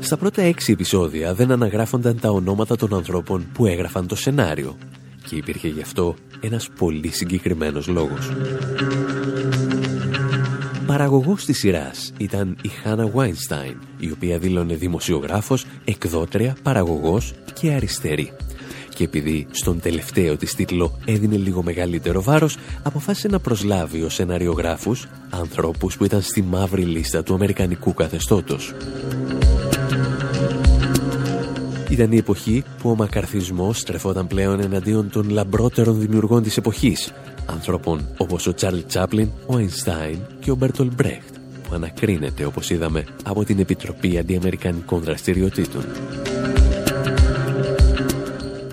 Στα 0.00 0.16
πρώτα 0.16 0.42
έξι 0.42 0.72
επεισόδια 0.72 1.34
δεν 1.34 1.50
αναγράφονταν 1.50 2.18
τα 2.20 2.30
ονόματα 2.30 2.76
των 2.76 2.94
ανθρώπων 2.94 3.46
που 3.52 3.66
έγραφαν 3.66 4.06
το 4.06 4.16
σενάριο 4.16 4.76
και 5.28 5.36
υπήρχε 5.36 5.68
γι' 5.68 5.80
αυτό 5.80 6.14
ένας 6.40 6.68
πολύ 6.78 7.08
συγκεκριμένος 7.08 7.86
λόγος. 7.86 8.30
Παραγωγός 10.86 11.44
της 11.44 11.58
σειράς 11.58 12.12
ήταν 12.18 12.56
η 12.62 12.68
Χάνα 12.68 13.06
Βάινστάιν, 13.06 13.76
η 13.98 14.10
οποία 14.10 14.38
δήλωνε 14.38 14.74
δημοσιογράφος, 14.74 15.66
εκδότρια, 15.84 16.56
παραγωγός 16.62 17.32
και 17.60 17.72
αριστερή. 17.72 18.32
Και 18.94 19.04
επειδή 19.04 19.46
στον 19.50 19.80
τελευταίο 19.80 20.36
της 20.36 20.54
τίτλο 20.54 20.98
έδινε 21.04 21.36
λίγο 21.36 21.62
μεγαλύτερο 21.62 22.22
βάρος, 22.22 22.56
αποφάσισε 22.82 23.28
να 23.28 23.38
προσλάβει 23.38 24.02
ως 24.02 24.14
σεναριογράφους 24.14 25.08
ανθρώπους 25.30 25.96
που 25.96 26.04
ήταν 26.04 26.22
στη 26.22 26.42
μαύρη 26.42 26.82
λίστα 26.82 27.22
του 27.22 27.34
Αμερικανικού 27.34 27.94
καθεστώτος. 27.94 28.74
Ήταν 31.94 32.12
η 32.12 32.16
εποχή 32.16 32.64
που 32.78 32.90
ο 32.90 32.94
μακαρθισμός 32.94 33.78
στρεφόταν 33.78 34.26
πλέον 34.26 34.60
εναντίον 34.60 35.10
των 35.10 35.30
λαμπρότερων 35.30 36.00
δημιουργών 36.00 36.42
της 36.42 36.56
εποχής, 36.56 37.12
ανθρώπων 37.46 38.08
όπως 38.16 38.46
ο 38.46 38.54
Τσάρλ 38.54 38.78
Τσάπλιν, 38.86 39.28
ο 39.46 39.56
Αϊνστάιν 39.56 40.18
και 40.40 40.50
ο 40.50 40.54
Μπέρτολ 40.54 40.90
Μπρέχτ, 40.94 41.34
που 41.62 41.74
ανακρίνεται 41.74 42.44
όπως 42.44 42.70
είδαμε 42.70 43.04
από 43.24 43.44
την 43.44 43.58
Επιτροπή 43.58 44.18
Αντιαμερικανικών 44.18 45.00
Δραστηριοτήτων. 45.00 45.84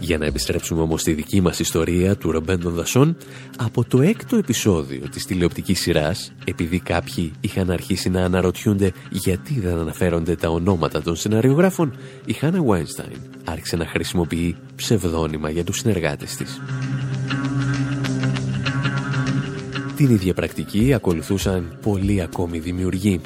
Για 0.02 0.18
να 0.18 0.26
επιστρέψουμε 0.26 0.82
όμως 0.82 1.02
στη 1.02 1.14
δική 1.14 1.42
μας 1.42 1.60
ιστορία 1.60 2.16
του 2.16 2.32
Ρομπέν 2.32 2.60
των 2.60 2.74
Δασών, 2.74 3.18
από 3.58 3.84
το 3.84 4.02
έκτο 4.02 4.36
επεισόδιο 4.36 5.10
της 5.12 5.26
τηλεοπτικής 5.26 5.80
σειράς, 5.80 6.32
επειδή 6.46 6.80
κάποιοι 6.80 7.32
είχαν 7.42 7.72
αρχίσει 7.72 8.10
να 8.10 8.24
αναρωτιούνται 8.24 8.92
γιατί 9.10 9.60
δεν 9.60 9.78
αναφέρονται 9.78 10.36
τα 10.36 10.50
ονόματα 10.50 11.02
των 11.02 11.16
σεναριογράφων, 11.16 11.94
η 12.26 12.34
Χάνα 12.34 12.64
Βάινστάιν 12.64 13.18
άρχισε 13.44 13.76
να 13.76 13.86
χρησιμοποιεί 13.86 14.56
ψευδόνυμα 14.76 15.50
για 15.50 15.64
τους 15.64 15.78
συνεργάτες 15.78 16.36
της. 16.36 16.62
Την 19.96 20.10
ίδια 20.10 20.34
πρακτική 20.34 20.94
ακολουθούσαν 20.94 21.78
πολλοί 21.82 22.22
ακόμη 22.22 22.60
δημιουργοί. 22.60 23.22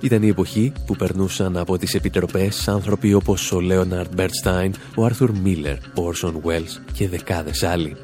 Ήταν 0.00 0.22
η 0.22 0.28
εποχή 0.28 0.72
που 0.86 0.96
περνούσαν 0.96 1.56
από 1.56 1.78
τις 1.78 1.94
επιτροπές 1.94 2.68
άνθρωποι 2.68 3.14
όπως 3.14 3.52
ο 3.52 3.60
Λέοναρντ 3.60 4.14
Μπερνστάιν, 4.14 4.74
ο 4.94 5.04
Άρθουρ 5.04 5.30
Μίλλερ, 5.42 5.76
ο 5.94 6.06
Όρσον 6.06 6.40
Βέλς 6.44 6.80
και 6.92 7.08
δεκάδες 7.08 7.62
άλλοι. 7.62 7.96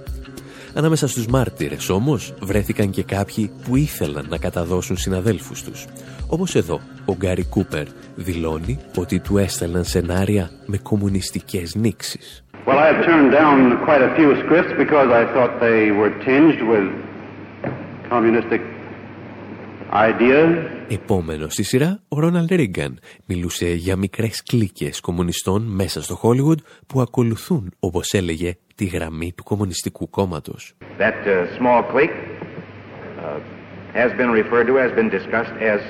Ανάμεσα 0.74 1.08
στους 1.08 1.26
μάρτυρες 1.26 1.88
όμως 1.88 2.34
βρέθηκαν 2.40 2.90
και 2.90 3.02
κάποιοι 3.02 3.50
που 3.64 3.76
ήθελαν 3.76 4.26
να 4.28 4.38
καταδώσουν 4.38 4.96
συναδέλφους 4.96 5.62
τους. 5.62 5.84
Όπως 6.26 6.54
εδώ, 6.54 6.80
ο 7.04 7.14
Γκάρι 7.16 7.44
Κούπερ 7.44 7.86
δηλώνει 8.14 8.78
ότι 8.96 9.18
του 9.18 9.38
έστελναν 9.38 9.84
σενάρια 9.84 10.50
με 10.66 10.78
κομμουνιστικές 10.78 11.74
νήξεις. 11.74 12.44
Well, 12.66 12.78
I 12.78 12.86
have 12.92 13.04
turned 13.04 13.32
down 13.32 13.58
quite 13.86 14.02
a 14.02 14.12
few 14.18 14.30
scripts 14.42 14.72
because 14.84 15.08
I 15.20 15.24
thought 15.32 15.52
they 15.60 15.92
were 16.00 16.12
tinged 16.26 16.60
with 16.70 16.86
communistic 18.10 18.60
ideas. 18.60 18.75
Επόμενο 20.88 21.48
στη 21.48 21.62
σειρά, 21.62 22.00
ο 22.08 22.20
Ρόναλντ 22.20 22.52
Ρίγκαν 22.52 22.98
μιλούσε 23.24 23.68
για 23.68 23.96
μικρές 23.96 24.42
κλίκες 24.42 25.00
κομμουνιστών 25.00 25.62
μέσα 25.62 26.02
στο 26.02 26.14
Χόλιγουντ 26.14 26.58
που 26.86 27.00
ακολουθούν, 27.00 27.72
όπως 27.78 28.12
έλεγε, 28.12 28.56
τη 28.74 28.84
γραμμή 28.84 29.32
του 29.32 29.42
Κομμουνιστικού 29.42 30.10
Κόμματος. 30.10 30.74
That 30.98 31.26
uh, 31.26 31.58
small 31.58 31.82
clique 31.92 32.16
uh, 33.20 33.38
has 33.94 34.10
been 34.18 34.30
referred 34.30 34.66
to, 34.66 34.74
has 34.84 34.92
been 35.00 35.10
discussed 35.18 35.56
as 35.72 35.80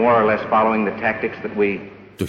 more 0.00 0.14
or 0.20 0.24
less 0.30 0.42
following 0.50 0.82
the 0.84 0.96
tactics 1.00 1.36
that 1.42 1.56
we 1.56 1.80
Το 2.16 2.26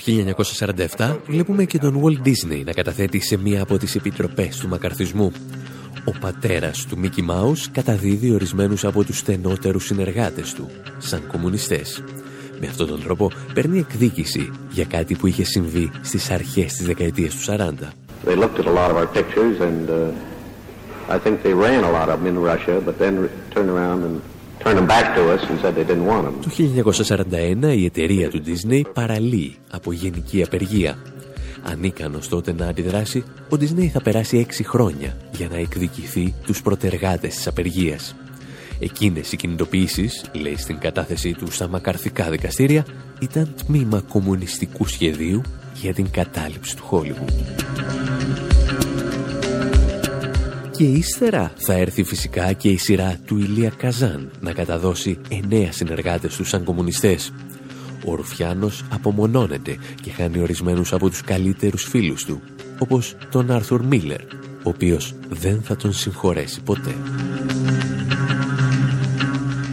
1947 0.97 1.17
βλέπουμε 1.27 1.63
και 1.63 1.77
τον 1.77 2.01
Walt 2.03 2.27
Disney 2.27 2.63
να 2.65 2.71
καταθέτει 2.71 3.19
σε 3.19 3.37
μία 3.37 3.61
από 3.61 3.77
τις 3.77 3.95
επιτροπές 3.95 4.57
του 4.57 4.67
μακαρθισμού. 4.67 5.31
Ο 6.07 6.11
πατέρας 6.19 6.85
του 6.85 6.97
Μίκη 6.97 7.21
Μάους 7.21 7.71
καταδίδει 7.71 8.31
ορισμένους 8.31 8.85
από 8.85 9.03
τους 9.03 9.17
στενότερους 9.17 9.85
συνεργάτες 9.85 10.53
του, 10.53 10.69
σαν 10.97 11.27
κομμουνιστές. 11.27 12.03
Με 12.59 12.67
αυτόν 12.67 12.87
τον 12.87 13.03
τρόπο 13.03 13.31
παίρνει 13.53 13.79
εκδίκηση 13.79 14.51
για 14.69 14.85
κάτι 14.85 15.15
που 15.15 15.27
είχε 15.27 15.43
συμβεί 15.43 15.91
στις 16.01 16.31
αρχές 16.31 16.73
της 16.73 16.85
δεκαετίας 16.85 17.35
του 17.35 17.41
40. 17.41 17.93
They 18.25 18.35
looked 18.35 18.59
at 18.59 18.65
a 18.65 18.73
lot 18.73 18.89
of 18.91 18.97
our 18.97 19.09
pictures 19.17 19.59
and 19.61 19.89
uh, 19.89 21.15
I 21.15 21.19
think 21.23 21.35
they 21.43 21.53
ran 21.53 21.83
a 21.83 21.91
lot 21.99 22.09
of 22.09 22.17
them 22.19 22.27
in 22.33 22.37
Russia, 22.51 22.75
but 22.87 22.95
then 23.03 23.13
turned 23.53 23.71
around 23.75 23.99
and 24.07 24.15
turned 24.63 24.77
them 24.79 24.89
back 24.95 25.07
to 25.17 25.21
us 25.33 25.41
and 25.49 25.55
said 25.61 25.71
they 25.79 25.87
didn't 25.91 26.07
want 26.13 26.23
them. 26.25 26.35
Το 26.41 26.49
1941 27.71 27.77
η 27.77 27.85
εταιρεία 27.85 28.29
του 28.29 28.41
Disney 28.45 28.81
παραλύει 28.93 29.55
από 29.71 29.91
γενική 29.91 30.43
απεργία 30.43 30.97
Ανίκανος 31.69 32.27
τότε 32.27 32.53
να 32.53 32.67
αντιδράσει, 32.67 33.23
ο 33.49 33.55
Disney 33.59 33.87
θα 33.87 34.01
περάσει 34.01 34.37
έξι 34.37 34.63
χρόνια 34.63 35.17
για 35.31 35.47
να 35.47 35.57
εκδικηθεί 35.57 36.33
τους 36.45 36.61
προτεργάτες 36.61 37.35
της 37.35 37.47
απεργίας. 37.47 38.15
Εκείνες 38.79 39.31
οι 39.31 39.35
κινητοποιήσεις, 39.35 40.25
λέει 40.33 40.57
στην 40.57 40.77
κατάθεσή 40.77 41.33
του 41.33 41.51
στα 41.51 41.67
μακαρθικά 41.67 42.29
δικαστήρια, 42.29 42.85
ήταν 43.19 43.53
τμήμα 43.65 44.01
κομμουνιστικού 44.09 44.87
σχεδίου 44.87 45.41
για 45.73 45.93
την 45.93 46.11
κατάληψη 46.11 46.75
του 46.75 46.83
Χόλιγου. 46.83 47.25
Και 50.71 50.83
ύστερα 50.83 51.51
θα 51.55 51.73
έρθει 51.73 52.03
φυσικά 52.03 52.53
και 52.53 52.69
η 52.69 52.77
σειρά 52.77 53.19
του 53.25 53.37
Ηλία 53.37 53.71
Καζάν 53.77 54.31
να 54.39 54.53
καταδώσει 54.53 55.19
εννέα 55.29 55.71
συνεργάτες 55.71 56.35
του 56.35 56.43
σαν 56.43 56.63
κομμουνιστές 56.63 57.31
ο 58.05 58.15
Ρουφιάνος 58.15 58.83
απομονώνεται 58.89 59.77
και 60.01 60.11
χάνει 60.11 60.39
ορισμένους 60.39 60.93
από 60.93 61.09
τους 61.09 61.21
καλύτερους 61.21 61.83
φίλους 61.83 62.25
του, 62.25 62.41
όπως 62.79 63.15
τον 63.31 63.51
Άρθουρ 63.51 63.85
Μίλλερ, 63.85 64.21
ο 64.63 64.69
οποίος 64.69 65.13
δεν 65.29 65.61
θα 65.61 65.75
τον 65.75 65.93
συγχωρέσει 65.93 66.61
ποτέ. 66.61 66.95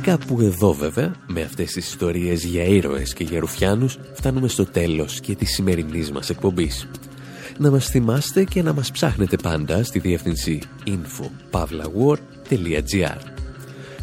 Κάπου 0.03 0.41
εδώ 0.41 0.73
βέβαια, 0.73 1.15
με 1.27 1.43
αυτές 1.43 1.73
τις 1.73 1.87
ιστορίες 1.87 2.45
για 2.45 2.65
ήρωες 2.65 3.13
και 3.13 3.25
για 3.25 3.41
Ρουφιάνους, 3.41 3.99
φτάνουμε 4.15 4.49
στο 4.49 4.65
τέλος 4.65 5.21
και 5.21 5.35
της 5.35 5.55
σημερινής 5.55 6.11
μας 6.11 6.31
εκπομπής. 6.31 6.89
Να 7.59 7.71
μας 7.71 7.87
θυμάστε 7.87 8.45
και 8.45 8.63
να 8.63 8.73
μας 8.73 8.91
ψάχνετε 8.91 9.37
πάντα 9.37 9.85
στη 9.85 9.99
διεύθυνση 9.99 10.59
info.pavlawar.gr 10.87 13.34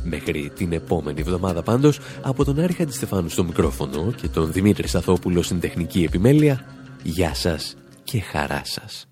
Μέχρι 0.03 0.51
την 0.55 0.73
επόμενη 0.73 1.19
εβδομάδα 1.21 1.63
πάντως, 1.63 1.99
από 2.21 2.45
τον 2.45 2.59
Άρη 2.59 2.73
Χαντιστεφάνου 2.73 3.29
στο 3.29 3.43
μικρόφωνο 3.43 4.11
και 4.11 4.27
τον 4.27 4.51
Δημήτρη 4.51 4.87
Σαθόπουλο 4.87 5.41
στην 5.41 5.59
τεχνική 5.59 6.03
επιμέλεια, 6.03 6.65
γεια 7.03 7.33
σας 7.33 7.75
και 8.03 8.19
χαρά 8.19 8.61
σας. 8.63 9.05